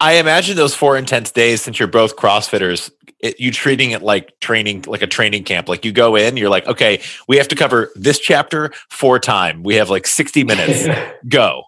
I 0.00 0.14
imagine 0.14 0.56
those 0.56 0.74
four 0.74 0.96
intense 0.96 1.30
days 1.30 1.62
since 1.62 1.78
you're 1.78 1.88
both 1.88 2.16
crossfitters 2.16 2.90
it, 3.20 3.38
you 3.38 3.52
treating 3.52 3.92
it 3.92 4.02
like 4.02 4.38
training 4.40 4.84
like 4.86 5.02
a 5.02 5.06
training 5.06 5.44
camp. 5.44 5.68
Like 5.68 5.84
you 5.84 5.92
go 5.92 6.16
in 6.16 6.36
you're 6.36 6.50
like 6.50 6.66
okay 6.66 7.00
we 7.28 7.36
have 7.38 7.48
to 7.48 7.56
cover 7.56 7.90
this 7.94 8.18
chapter 8.18 8.72
four 8.90 9.18
time. 9.18 9.62
We 9.62 9.76
have 9.76 9.90
like 9.90 10.06
60 10.06 10.44
minutes. 10.44 10.86
Go 11.28 11.62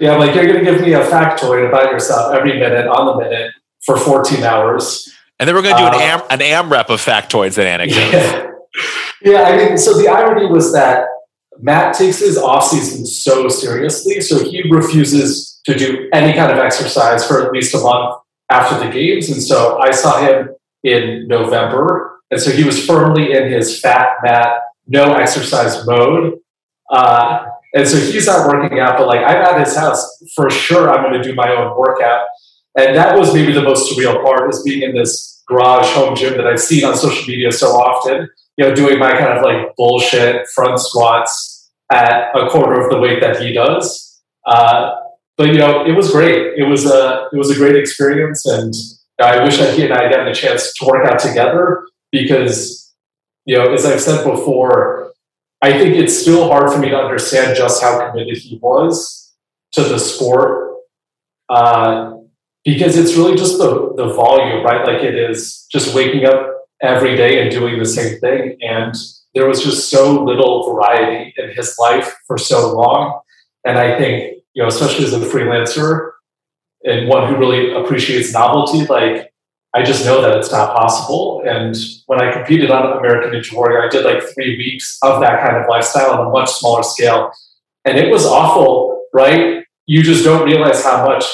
yeah, 0.00 0.16
like 0.16 0.34
you're 0.34 0.46
going 0.46 0.64
to 0.64 0.70
give 0.70 0.80
me 0.80 0.92
a 0.94 1.04
factoid 1.04 1.68
about 1.68 1.90
yourself 1.90 2.34
every 2.34 2.58
minute 2.58 2.86
on 2.86 3.06
the 3.06 3.24
minute 3.24 3.52
for 3.84 3.96
14 3.96 4.42
hours. 4.42 5.12
And 5.38 5.48
then 5.48 5.54
we're 5.54 5.62
going 5.62 5.76
to 5.76 5.82
do 5.82 5.88
an, 5.88 5.94
uh, 5.94 5.98
am, 5.98 6.20
an 6.30 6.38
AMRAP 6.40 6.88
of 6.88 7.00
factoids 7.00 7.58
and 7.58 7.66
anecdotes. 7.66 8.12
Yeah. 8.12 8.50
yeah, 9.22 9.42
I 9.42 9.56
mean, 9.56 9.78
so 9.78 9.96
the 9.96 10.08
irony 10.08 10.46
was 10.46 10.72
that 10.72 11.06
Matt 11.60 11.94
takes 11.94 12.18
his 12.18 12.38
off 12.38 12.64
season 12.64 13.06
so 13.06 13.48
seriously, 13.48 14.20
so 14.20 14.42
he 14.42 14.62
refuses 14.70 15.60
to 15.64 15.74
do 15.74 16.08
any 16.12 16.32
kind 16.32 16.50
of 16.50 16.58
exercise 16.58 17.26
for 17.26 17.44
at 17.44 17.52
least 17.52 17.74
a 17.74 17.78
month 17.78 18.16
after 18.50 18.78
the 18.84 18.90
games. 18.90 19.30
And 19.30 19.42
so 19.42 19.78
I 19.78 19.90
saw 19.90 20.20
him 20.20 20.50
in 20.82 21.28
November, 21.28 22.20
and 22.30 22.40
so 22.40 22.50
he 22.50 22.64
was 22.64 22.84
firmly 22.84 23.32
in 23.32 23.50
his 23.50 23.80
fat 23.80 24.08
Matt, 24.22 24.62
no 24.86 25.14
exercise 25.14 25.86
mode. 25.86 26.38
Uh, 26.90 27.46
and 27.74 27.88
so 27.88 27.96
he's 27.96 28.26
not 28.26 28.46
working 28.46 28.78
out, 28.80 28.98
but 28.98 29.06
like 29.06 29.20
I'm 29.20 29.42
at 29.42 29.66
his 29.66 29.76
house 29.76 30.22
for 30.34 30.50
sure. 30.50 30.90
I'm 30.90 31.02
going 31.02 31.20
to 31.20 31.22
do 31.22 31.34
my 31.34 31.50
own 31.50 31.76
workout, 31.76 32.26
and 32.78 32.96
that 32.96 33.18
was 33.18 33.32
maybe 33.34 33.52
the 33.52 33.62
most 33.62 33.90
surreal 33.90 34.22
part 34.22 34.52
is 34.52 34.62
being 34.62 34.82
in 34.82 34.94
this 34.94 35.42
garage 35.48 35.88
home 35.92 36.14
gym 36.14 36.36
that 36.36 36.46
I've 36.46 36.60
seen 36.60 36.84
on 36.84 36.96
social 36.96 37.26
media 37.26 37.50
so 37.52 37.68
often. 37.68 38.28
You 38.58 38.68
know, 38.68 38.74
doing 38.74 38.98
my 38.98 39.12
kind 39.12 39.38
of 39.38 39.42
like 39.42 39.74
bullshit 39.76 40.46
front 40.54 40.78
squats 40.78 41.70
at 41.90 42.30
a 42.34 42.48
quarter 42.50 42.80
of 42.80 42.90
the 42.90 42.98
weight 42.98 43.20
that 43.20 43.40
he 43.40 43.52
does. 43.52 44.20
Uh, 44.46 44.94
but 45.38 45.48
you 45.48 45.58
know, 45.58 45.86
it 45.86 45.92
was 45.92 46.10
great. 46.10 46.58
It 46.58 46.64
was 46.64 46.84
a 46.84 47.28
it 47.32 47.36
was 47.36 47.50
a 47.50 47.54
great 47.54 47.76
experience, 47.76 48.44
and 48.44 48.74
I 49.20 49.42
wish 49.42 49.56
that 49.58 49.74
he 49.74 49.84
and 49.84 49.92
I 49.92 50.04
had 50.04 50.12
gotten 50.12 50.28
a 50.28 50.34
chance 50.34 50.72
to 50.74 50.86
work 50.86 51.06
out 51.06 51.18
together 51.18 51.86
because 52.10 52.82
you 53.44 53.56
know, 53.56 53.72
as 53.72 53.84
I've 53.84 54.00
said 54.00 54.24
before, 54.24 55.01
I 55.62 55.78
think 55.78 55.96
it's 55.96 56.18
still 56.18 56.48
hard 56.48 56.72
for 56.72 56.78
me 56.78 56.88
to 56.88 56.96
understand 56.96 57.56
just 57.56 57.80
how 57.80 58.10
committed 58.10 58.36
he 58.36 58.58
was 58.60 59.32
to 59.72 59.84
the 59.84 59.98
sport 59.98 60.74
uh, 61.48 62.14
because 62.64 62.96
it's 62.96 63.16
really 63.16 63.36
just 63.36 63.58
the, 63.58 63.94
the 63.96 64.12
volume, 64.12 64.64
right? 64.64 64.84
Like 64.84 65.02
it 65.02 65.14
is 65.14 65.66
just 65.70 65.94
waking 65.94 66.24
up 66.24 66.48
every 66.82 67.16
day 67.16 67.40
and 67.40 67.50
doing 67.50 67.78
the 67.78 67.86
same 67.86 68.18
thing. 68.18 68.58
And 68.60 68.94
there 69.34 69.46
was 69.46 69.62
just 69.62 69.88
so 69.88 70.22
little 70.22 70.74
variety 70.74 71.32
in 71.36 71.50
his 71.50 71.76
life 71.78 72.12
for 72.26 72.36
so 72.36 72.76
long. 72.76 73.20
And 73.64 73.78
I 73.78 73.96
think, 73.96 74.42
you 74.54 74.62
know, 74.62 74.68
especially 74.68 75.04
as 75.04 75.12
a 75.12 75.20
freelancer 75.20 76.10
and 76.84 77.08
one 77.08 77.32
who 77.32 77.38
really 77.38 77.72
appreciates 77.72 78.32
novelty, 78.32 78.84
like 78.86 79.31
I 79.74 79.82
just 79.82 80.04
know 80.04 80.20
that 80.20 80.36
it's 80.36 80.52
not 80.52 80.76
possible. 80.76 81.42
And 81.46 81.74
when 82.06 82.20
I 82.20 82.32
competed 82.32 82.70
on 82.70 82.98
American 82.98 83.32
Ninja 83.32 83.54
Warrior, 83.54 83.82
I 83.82 83.88
did 83.88 84.04
like 84.04 84.22
three 84.34 84.56
weeks 84.58 84.98
of 85.02 85.20
that 85.22 85.40
kind 85.40 85.56
of 85.56 85.68
lifestyle 85.68 86.12
on 86.12 86.26
a 86.26 86.30
much 86.30 86.50
smaller 86.50 86.82
scale. 86.82 87.32
And 87.84 87.98
it 87.98 88.10
was 88.12 88.26
awful, 88.26 89.06
right? 89.14 89.62
you 89.86 90.02
just 90.02 90.24
don't 90.24 90.44
realize 90.44 90.84
how 90.84 91.04
much 91.06 91.24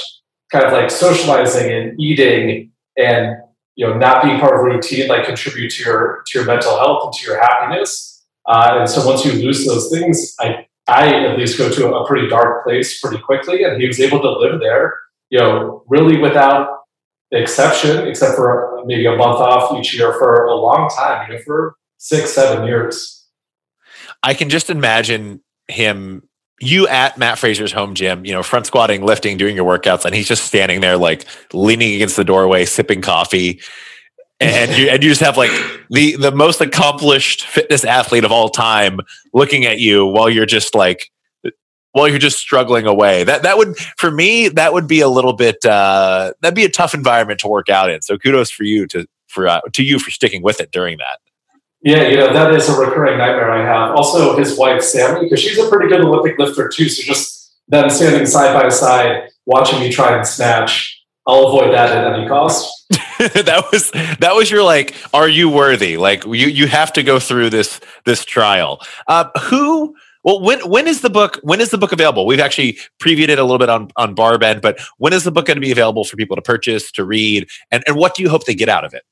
kind 0.51 0.65
of 0.65 0.73
like 0.73 0.91
socializing 0.91 1.71
and 1.71 2.01
eating 2.01 2.73
and 2.97 3.37
you 3.77 3.87
know 3.87 3.97
not 3.97 4.23
being 4.23 4.41
part 4.41 4.55
of 4.55 4.61
a 4.61 4.65
routine 4.65 5.09
like 5.09 5.27
contribute 5.27 5.71
to 5.71 5.85
your 5.85 6.23
to 6.27 6.39
your 6.39 6.47
mental 6.47 6.77
health 6.79 7.05
and 7.05 7.13
to 7.13 7.27
your 7.27 7.41
happiness. 7.41 8.25
Uh, 8.47 8.79
and 8.79 8.89
so 8.89 9.07
once 9.07 9.25
you 9.25 9.33
lose 9.33 9.67
those 9.67 9.91
things, 9.91 10.35
I 10.41 10.67
I 10.89 11.15
at 11.27 11.39
least 11.39 11.59
go 11.59 11.71
to 11.71 11.95
a 11.95 12.07
pretty 12.07 12.29
dark 12.29 12.65
place 12.65 13.01
pretty 13.01 13.23
quickly. 13.23 13.63
And 13.63 13.81
he 13.81 13.87
was 13.87 14.01
able 14.01 14.21
to 14.23 14.31
live 14.31 14.61
there, 14.61 14.95
you 15.29 15.39
know, 15.39 15.85
really 15.87 16.19
without 16.19 16.78
exception, 17.31 18.07
except 18.07 18.37
for 18.37 18.83
maybe 18.87 19.07
a 19.07 19.17
month 19.17 19.37
off 19.37 19.79
each 19.79 19.97
year 19.97 20.13
for 20.15 20.47
a 20.47 20.55
long 20.55 20.89
time, 20.89 21.31
you 21.31 21.37
know, 21.37 21.43
for 21.43 21.77
six, 21.99 22.33
seven 22.33 22.67
years. 22.67 23.27
I 24.23 24.35
can 24.35 24.49
just 24.49 24.71
imagine 24.71 25.43
him 25.69 26.23
you 26.61 26.89
at 26.89 27.17
Matt 27.19 27.39
Fraser's 27.39 27.73
home 27.73 27.95
gym, 27.95 28.25
you 28.25 28.33
know, 28.33 28.43
front 28.43 28.67
squatting, 28.67 29.05
lifting, 29.05 29.37
doing 29.37 29.55
your 29.55 29.65
workouts, 29.65 30.05
and 30.05 30.15
he's 30.15 30.27
just 30.27 30.45
standing 30.45 30.81
there 30.81 30.97
like 30.97 31.25
leaning 31.53 31.95
against 31.95 32.17
the 32.17 32.25
doorway, 32.25 32.65
sipping 32.65 33.01
coffee. 33.01 33.61
And 34.41 34.71
you 34.77 34.89
and 34.89 35.03
you 35.03 35.11
just 35.11 35.21
have 35.21 35.37
like 35.37 35.51
the 35.91 36.17
the 36.17 36.33
most 36.33 36.61
accomplished 36.61 37.45
fitness 37.45 37.85
athlete 37.85 38.25
of 38.25 38.33
all 38.33 38.49
time 38.49 39.01
looking 39.33 39.67
at 39.67 39.79
you 39.79 40.07
while 40.07 40.31
you're 40.31 40.47
just 40.47 40.75
like 40.75 41.11
while 41.93 42.09
you're 42.09 42.19
just 42.19 42.39
struggling 42.39 42.87
away. 42.87 43.25
That 43.25 43.43
that 43.43 43.59
would 43.59 43.77
for 43.97 44.11
me 44.11 44.49
that 44.49 44.73
would 44.73 44.87
be 44.87 45.01
a 45.01 45.09
little 45.09 45.33
bit 45.33 45.65
uh 45.65 46.33
that'd 46.41 46.55
be 46.55 46.65
a 46.65 46.71
tough 46.71 46.95
environment 46.95 47.41
to 47.41 47.49
work 47.49 47.69
out 47.69 47.91
in. 47.91 48.03
So 48.03 48.19
kudos 48.19 48.51
for 48.51 48.65
you 48.65 48.87
to 48.89 49.07
for 49.27 49.49
uh, 49.49 49.61
to 49.73 49.83
you 49.83 49.99
for 49.99 50.11
sticking 50.11 50.43
with 50.43 50.61
it 50.61 50.71
during 50.71 50.99
that. 50.99 51.19
Yeah, 51.83 52.09
you 52.09 52.17
know, 52.17 52.33
that 52.33 52.53
is 52.55 52.69
a 52.69 52.77
recurring 52.77 53.19
nightmare 53.19 53.53
I 53.53 53.65
have. 53.65 53.95
Also, 53.95 54.37
his 54.37 54.59
wife, 54.59 54.83
Sammy, 54.83 55.21
because 55.23 55.41
she's 55.41 55.59
a 55.59 55.69
pretty 55.69 55.89
good 55.89 56.01
Olympic 56.01 56.37
lifter 56.37 56.69
too. 56.69 56.89
So 56.89 57.05
just 57.05 57.55
them 57.69 57.89
standing 57.89 58.27
side 58.27 58.61
by 58.61 58.69
side, 58.69 59.29
watching 59.47 59.79
me 59.79 59.93
try 59.93 60.17
and 60.17 60.27
snatch, 60.27 61.05
I'll 61.25 61.47
avoid 61.47 61.73
that 61.73 61.91
at 61.91 62.13
any 62.13 62.27
cost. 62.27 62.69
that 63.19 63.65
was 63.73 63.91
that 63.91 64.35
was 64.35 64.49
your 64.49 64.63
like, 64.63 64.95
are 65.13 65.29
you 65.29 65.49
worthy? 65.49 65.97
Like 65.97 66.25
you 66.25 66.47
you 66.47 66.69
have 66.69 66.93
to 66.93 67.03
go 67.03 67.19
through 67.19 67.51
this 67.51 67.81
this 68.05 68.25
trial. 68.25 68.81
Uh, 69.09 69.29
who 69.43 69.97
well, 70.25 70.41
when 70.41 70.61
when 70.69 70.87
is 70.87 71.01
the 71.01 71.11
book? 71.11 71.39
When 71.43 71.61
is 71.61 71.71
the 71.71 71.79
book 71.79 71.93
available? 71.93 72.27
We've 72.27 72.41
actually 72.41 72.79
previewed 73.01 73.29
it 73.29 73.39
a 73.39 73.43
little 73.43 73.59
bit 73.59 73.69
on 73.69 73.91
on 73.97 74.15
Barbend, 74.15 74.63
but 74.63 74.81
when 74.99 75.13
is 75.13 75.25
the 75.25 75.31
book 75.31 75.47
going 75.47 75.57
to 75.57 75.61
be 75.61 75.73
available 75.73 76.05
for 76.05 76.17
people 76.17 76.37
to 76.37 76.43
purchase, 76.43 76.91
to 76.93 77.05
read, 77.05 77.49
and 77.71 77.83
and 77.87 77.97
what 77.97 78.15
do 78.15 78.23
you 78.23 78.29
hope 78.29 78.45
they 78.45 78.55
get 78.55 78.69
out 78.69 78.85
of 78.85 78.95
it? 78.95 79.03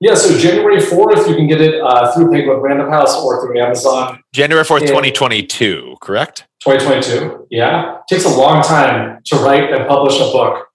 Yeah, 0.00 0.16
so 0.16 0.36
January 0.36 0.82
4th, 0.82 1.28
you 1.28 1.36
can 1.36 1.46
get 1.46 1.60
it 1.60 1.80
uh, 1.80 2.12
through 2.12 2.30
Penguin 2.30 2.58
Random 2.58 2.90
House 2.90 3.16
or 3.16 3.40
through 3.40 3.58
Amazon. 3.58 4.20
January 4.34 4.64
4th, 4.64 4.80
2022, 4.80 5.96
correct? 6.02 6.46
2022, 6.64 7.46
yeah. 7.50 7.98
It 7.98 8.02
takes 8.08 8.24
a 8.24 8.36
long 8.36 8.62
time 8.62 9.20
to 9.26 9.36
write 9.36 9.72
and 9.72 9.86
publish 9.86 10.16
a 10.16 10.30
book. 10.32 10.66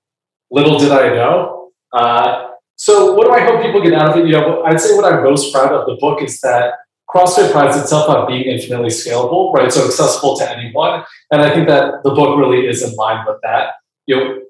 Little 0.50 0.80
did 0.80 0.92
I 0.92 1.10
know. 1.10 1.72
Uh, 1.94 2.48
so, 2.76 3.14
what 3.14 3.26
do 3.26 3.32
I 3.32 3.42
hope 3.42 3.62
people 3.62 3.84
get 3.84 3.94
out 3.94 4.10
of 4.10 4.18
it? 4.18 4.26
You 4.26 4.32
know, 4.32 4.64
I'd 4.64 4.80
say 4.80 4.96
what 4.96 5.06
I'm 5.06 5.22
most 5.24 5.54
proud 5.54 5.74
of 5.74 5.86
the 5.86 5.98
book 6.00 6.24
is 6.24 6.40
that 6.40 6.74
CrossFit 7.10 7.52
prides 7.52 7.76
itself 7.76 8.08
on 8.10 8.28
being 8.28 8.44
infinitely 8.44 8.90
scalable, 8.90 9.52
right? 9.54 9.74
So 9.74 9.86
accessible 9.86 10.38
to 10.38 10.50
anyone. 10.50 11.04
And 11.32 11.42
I 11.42 11.54
think 11.54 11.68
that 11.68 12.04
the 12.04 12.12
book 12.12 12.38
really 12.38 12.68
is 12.68 12.84
in 12.84 12.96
line 12.96 13.26
with 13.28 13.38
that. 13.44 13.74
You 14.06 14.16
know, 14.16 14.42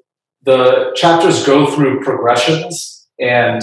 the 0.43 0.91
chapters 0.95 1.45
go 1.45 1.73
through 1.73 2.03
progressions 2.03 3.07
and 3.19 3.61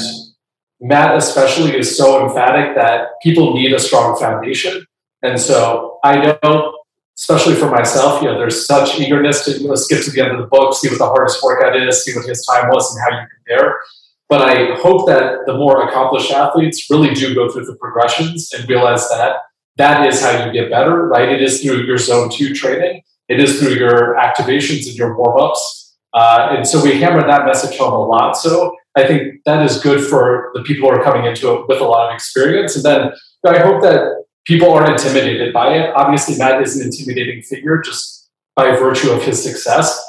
Matt 0.81 1.17
especially 1.17 1.77
is 1.77 1.97
so 1.97 2.27
emphatic 2.27 2.75
that 2.77 3.09
people 3.23 3.55
need 3.55 3.73
a 3.73 3.79
strong 3.79 4.19
foundation. 4.19 4.85
And 5.23 5.41
so 5.41 5.99
I 6.05 6.39
know, 6.43 6.79
especially 7.17 7.55
for 7.55 7.71
myself, 7.71 8.23
you 8.23 8.29
know, 8.29 8.39
there's 8.39 8.67
such 8.67 9.01
eagerness 9.01 9.45
to 9.47 9.53
you 9.59 9.69
know, 9.69 9.75
skip 9.75 10.05
to 10.05 10.11
the 10.11 10.21
end 10.21 10.33
of 10.33 10.39
the 10.39 10.47
book, 10.47 10.75
see 10.75 10.89
what 10.89 10.99
the 10.99 11.07
hardest 11.07 11.43
workout 11.43 11.77
is, 11.77 12.05
see 12.05 12.15
what 12.15 12.27
his 12.27 12.45
time 12.45 12.69
was, 12.69 12.95
and 12.95 13.03
how 13.03 13.21
you 13.21 13.27
compare. 13.37 13.81
But 14.29 14.43
I 14.43 14.75
hope 14.77 15.07
that 15.07 15.47
the 15.47 15.55
more 15.55 15.89
accomplished 15.89 16.33
athletes 16.33 16.91
really 16.91 17.15
do 17.15 17.35
go 17.35 17.49
through 17.49 17.67
the 17.67 17.77
progressions 17.77 18.53
and 18.53 18.69
realize 18.69 19.09
that 19.09 19.37
that 19.77 20.07
is 20.07 20.21
how 20.21 20.45
you 20.45 20.53
get 20.53 20.71
better, 20.71 21.07
right? 21.07 21.29
It 21.29 21.43
is 21.43 21.63
through 21.63 21.85
your 21.85 21.99
zone 21.99 22.31
two 22.31 22.55
training, 22.55 23.03
it 23.29 23.41
is 23.41 23.61
through 23.61 23.75
your 23.75 24.17
activations 24.17 24.87
and 24.87 24.97
your 24.97 25.17
warm 25.17 25.41
ups. 25.41 25.97
Uh, 26.13 26.49
and 26.51 26.67
so 26.67 26.83
we 26.83 26.99
hammer 26.99 27.21
that 27.27 27.45
message 27.45 27.77
home 27.79 27.93
a 27.93 28.07
lot. 28.07 28.37
So 28.37 28.75
I 28.97 29.07
think 29.07 29.43
that 29.45 29.65
is 29.65 29.83
good 29.83 30.03
for 30.03 30.51
the 30.55 30.63
people 30.63 30.89
who 30.89 30.97
are 30.97 31.05
coming 31.05 31.27
into 31.27 31.53
it 31.53 31.69
with 31.69 31.81
a 31.81 31.85
lot 31.85 32.09
of 32.09 32.15
experience. 32.15 32.75
And 32.75 32.85
then 32.85 33.13
I 33.47 33.59
hope 33.59 33.83
that 33.83 34.25
people 34.47 34.73
aren't 34.73 34.91
intimidated 34.91 35.53
by 35.53 35.75
it. 35.75 35.93
Obviously, 35.95 36.39
Matt 36.39 36.63
is 36.63 36.77
an 36.77 36.87
intimidating 36.87 37.43
figure 37.43 37.79
just 37.83 38.31
by 38.55 38.75
virtue 38.77 39.11
of 39.11 39.23
his 39.23 39.43
success. 39.43 40.03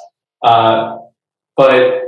Uh, 0.44 0.98
but 1.58 2.04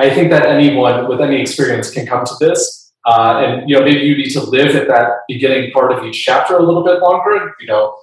I 0.00 0.10
think 0.14 0.30
that 0.30 0.46
anyone 0.46 1.08
with 1.08 1.20
any 1.20 1.40
experience 1.40 1.90
can 1.90 2.06
come 2.06 2.24
to 2.24 2.34
this. 2.40 2.92
Uh, 3.06 3.42
and 3.44 3.68
you 3.68 3.76
know, 3.76 3.84
maybe 3.84 4.00
you 4.00 4.16
need 4.16 4.30
to 4.30 4.42
live 4.42 4.76
at 4.76 4.88
that 4.88 5.08
beginning 5.26 5.70
part 5.72 5.92
of 5.92 6.04
each 6.04 6.22
chapter 6.22 6.56
a 6.56 6.62
little 6.62 6.84
bit 6.84 7.00
longer. 7.00 7.54
You 7.60 7.66
know, 7.66 7.96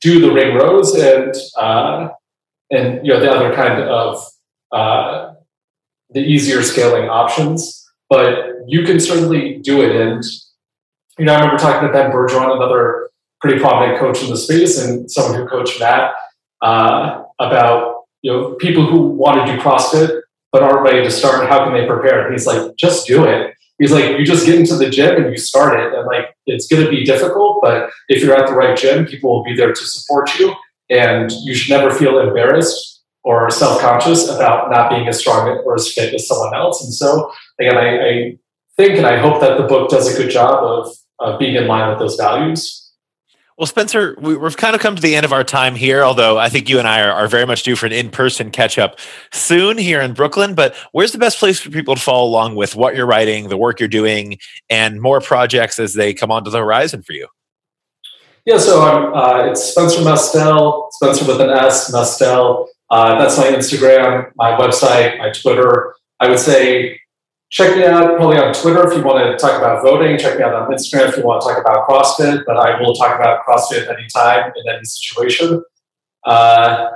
do 0.00 0.20
the 0.20 0.32
ring 0.32 0.54
rows 0.54 0.94
and 0.94 1.34
uh, 1.56 2.08
and 2.70 3.04
you 3.04 3.12
know 3.12 3.20
the 3.20 3.30
other 3.30 3.54
kind 3.54 3.82
of 3.82 4.24
uh, 4.72 5.34
the 6.10 6.20
easier 6.20 6.62
scaling 6.62 7.08
options, 7.08 7.84
but 8.08 8.46
you 8.66 8.84
can 8.84 9.00
certainly 9.00 9.58
do 9.58 9.82
it. 9.82 9.94
And 9.94 10.24
you 11.18 11.24
know, 11.24 11.34
I 11.34 11.40
remember 11.40 11.58
talking 11.58 11.88
to 11.88 11.92
Ben 11.92 12.12
Bergeron, 12.12 12.54
another 12.54 13.10
pretty 13.40 13.58
prominent 13.58 13.98
coach 13.98 14.22
in 14.22 14.30
the 14.30 14.36
space, 14.36 14.78
and 14.78 15.10
someone 15.10 15.40
who 15.40 15.48
coached 15.48 15.80
Matt 15.80 16.12
uh, 16.62 17.24
about 17.40 18.04
you 18.22 18.32
know 18.32 18.54
people 18.54 18.86
who 18.86 19.08
want 19.08 19.44
to 19.44 19.52
do 19.52 19.60
CrossFit 19.60 20.20
but 20.52 20.62
aren't 20.62 20.82
ready 20.82 21.02
to 21.02 21.10
start. 21.10 21.48
How 21.48 21.64
can 21.64 21.74
they 21.74 21.86
prepare? 21.86 22.24
And 22.24 22.32
he's 22.32 22.46
like, 22.46 22.76
just 22.76 23.06
do 23.06 23.24
it. 23.24 23.54
He's 23.78 23.92
like, 23.92 24.18
you 24.18 24.24
just 24.24 24.44
get 24.44 24.56
into 24.58 24.74
the 24.74 24.90
gym 24.90 25.22
and 25.22 25.30
you 25.30 25.36
start 25.36 25.78
it, 25.78 25.94
and 25.94 26.06
like 26.06 26.34
it's 26.46 26.66
going 26.66 26.84
to 26.84 26.90
be 26.90 27.04
difficult, 27.04 27.60
but 27.62 27.90
if 28.08 28.22
you're 28.22 28.34
at 28.34 28.48
the 28.48 28.54
right 28.54 28.76
gym, 28.76 29.06
people 29.06 29.30
will 29.30 29.44
be 29.44 29.54
there 29.54 29.72
to 29.72 29.86
support 29.86 30.36
you, 30.38 30.52
and 30.90 31.30
you 31.44 31.54
should 31.54 31.70
never 31.70 31.94
feel 31.94 32.18
embarrassed 32.18 33.04
or 33.22 33.50
self-conscious 33.50 34.28
about 34.28 34.70
not 34.70 34.90
being 34.90 35.06
as 35.06 35.20
strong 35.20 35.48
or 35.64 35.74
as 35.74 35.92
fit 35.92 36.14
as 36.14 36.26
someone 36.26 36.54
else. 36.54 36.82
And 36.82 36.92
so 36.92 37.30
again, 37.60 37.76
I, 37.76 38.08
I 38.08 38.38
think 38.76 38.96
and 38.96 39.06
I 39.06 39.18
hope 39.18 39.40
that 39.42 39.58
the 39.58 39.64
book 39.64 39.90
does 39.90 40.12
a 40.12 40.16
good 40.16 40.30
job 40.30 40.64
of, 40.64 40.96
of 41.18 41.38
being 41.38 41.54
in 41.54 41.66
line 41.66 41.90
with 41.90 41.98
those 41.98 42.16
values. 42.16 42.87
Well, 43.58 43.66
Spencer, 43.66 44.14
we've 44.20 44.56
kind 44.56 44.76
of 44.76 44.80
come 44.80 44.94
to 44.94 45.02
the 45.02 45.16
end 45.16 45.26
of 45.26 45.32
our 45.32 45.42
time 45.42 45.74
here, 45.74 46.04
although 46.04 46.38
I 46.38 46.48
think 46.48 46.68
you 46.68 46.78
and 46.78 46.86
I 46.86 47.02
are, 47.02 47.10
are 47.10 47.26
very 47.26 47.44
much 47.44 47.64
due 47.64 47.74
for 47.74 47.86
an 47.86 47.92
in 47.92 48.08
person 48.08 48.52
catch 48.52 48.78
up 48.78 49.00
soon 49.32 49.76
here 49.76 50.00
in 50.00 50.14
Brooklyn. 50.14 50.54
But 50.54 50.76
where's 50.92 51.10
the 51.10 51.18
best 51.18 51.40
place 51.40 51.58
for 51.60 51.70
people 51.70 51.96
to 51.96 52.00
follow 52.00 52.24
along 52.28 52.54
with 52.54 52.76
what 52.76 52.94
you're 52.94 53.04
writing, 53.04 53.48
the 53.48 53.56
work 53.56 53.80
you're 53.80 53.88
doing, 53.88 54.38
and 54.70 55.02
more 55.02 55.20
projects 55.20 55.80
as 55.80 55.94
they 55.94 56.14
come 56.14 56.30
onto 56.30 56.50
the 56.50 56.58
horizon 56.58 57.02
for 57.02 57.14
you? 57.14 57.26
Yeah, 58.46 58.58
so 58.58 59.12
uh, 59.12 59.48
it's 59.50 59.64
Spencer 59.64 60.02
Mestel, 60.02 60.92
Spencer 60.92 61.26
with 61.26 61.40
an 61.40 61.50
S, 61.50 61.92
Mestel 61.92 62.68
uh, 62.90 63.18
that's 63.18 63.36
my 63.36 63.44
Instagram, 63.44 64.30
my 64.36 64.52
website, 64.52 65.18
my 65.18 65.30
Twitter. 65.30 65.94
I 66.20 66.28
would 66.28 66.38
say 66.38 67.00
check 67.50 67.76
me 67.76 67.84
out 67.84 68.16
probably 68.16 68.38
on 68.38 68.52
Twitter 68.52 68.90
if 68.90 68.96
you 68.96 69.02
want 69.02 69.18
to 69.18 69.36
talk 69.44 69.58
about 69.58 69.82
voting. 69.82 70.18
Check 70.18 70.38
me 70.38 70.44
out 70.44 70.54
on 70.54 70.70
Instagram 70.70 71.08
if 71.08 71.16
you 71.16 71.24
want 71.24 71.42
to 71.42 71.48
talk 71.48 71.58
about 71.58 71.88
CrossFit, 71.88 72.44
but 72.46 72.56
I 72.56 72.80
will 72.80 72.94
talk 72.94 73.18
about 73.18 73.44
CrossFit 73.46 73.88
anytime 73.88 74.52
in 74.56 74.74
any 74.74 74.84
situation. 74.84 75.62
Uh, 76.24 76.90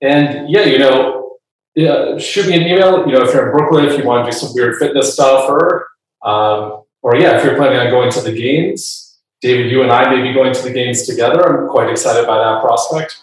and 0.00 0.48
yeah, 0.48 0.64
you 0.64 0.78
know, 0.78 1.38
yeah, 1.74 2.18
shoot 2.18 2.46
me 2.46 2.54
an 2.54 2.62
email. 2.62 3.06
You 3.06 3.12
know, 3.12 3.22
if 3.22 3.34
you're 3.34 3.46
in 3.46 3.56
Brooklyn, 3.56 3.86
if 3.86 3.98
you 3.98 4.04
want 4.04 4.24
to 4.24 4.30
do 4.30 4.36
some 4.36 4.50
weird 4.54 4.76
fitness 4.76 5.12
stuff, 5.12 5.48
or 5.48 5.88
um, 6.22 6.84
or 7.02 7.16
yeah, 7.16 7.38
if 7.38 7.44
you're 7.44 7.56
planning 7.56 7.78
on 7.78 7.90
going 7.90 8.10
to 8.12 8.20
the 8.20 8.32
games, 8.32 9.18
David, 9.40 9.70
you 9.70 9.82
and 9.82 9.92
I 9.92 10.14
may 10.14 10.22
be 10.22 10.32
going 10.32 10.52
to 10.54 10.62
the 10.62 10.72
games 10.72 11.06
together. 11.06 11.62
I'm 11.62 11.68
quite 11.68 11.90
excited 11.90 12.26
by 12.26 12.38
that 12.38 12.62
prospect. 12.62 13.22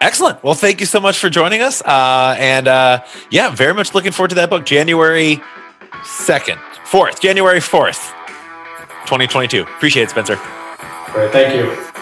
Excellent. 0.00 0.42
Well, 0.42 0.54
thank 0.54 0.80
you 0.80 0.86
so 0.86 1.00
much 1.00 1.18
for 1.18 1.30
joining 1.30 1.62
us. 1.62 1.80
Uh, 1.82 2.36
and 2.38 2.68
uh, 2.68 3.02
yeah, 3.30 3.50
very 3.50 3.74
much 3.74 3.94
looking 3.94 4.12
forward 4.12 4.28
to 4.28 4.34
that 4.36 4.50
book, 4.50 4.66
January 4.66 5.40
2nd, 5.90 6.56
4th, 6.84 7.20
January 7.20 7.60
4th, 7.60 8.12
2022. 9.06 9.62
Appreciate 9.62 10.04
it, 10.04 10.10
Spencer. 10.10 10.36
All 10.36 11.16
right. 11.16 11.32
Thank 11.32 11.54
you. 11.54 11.95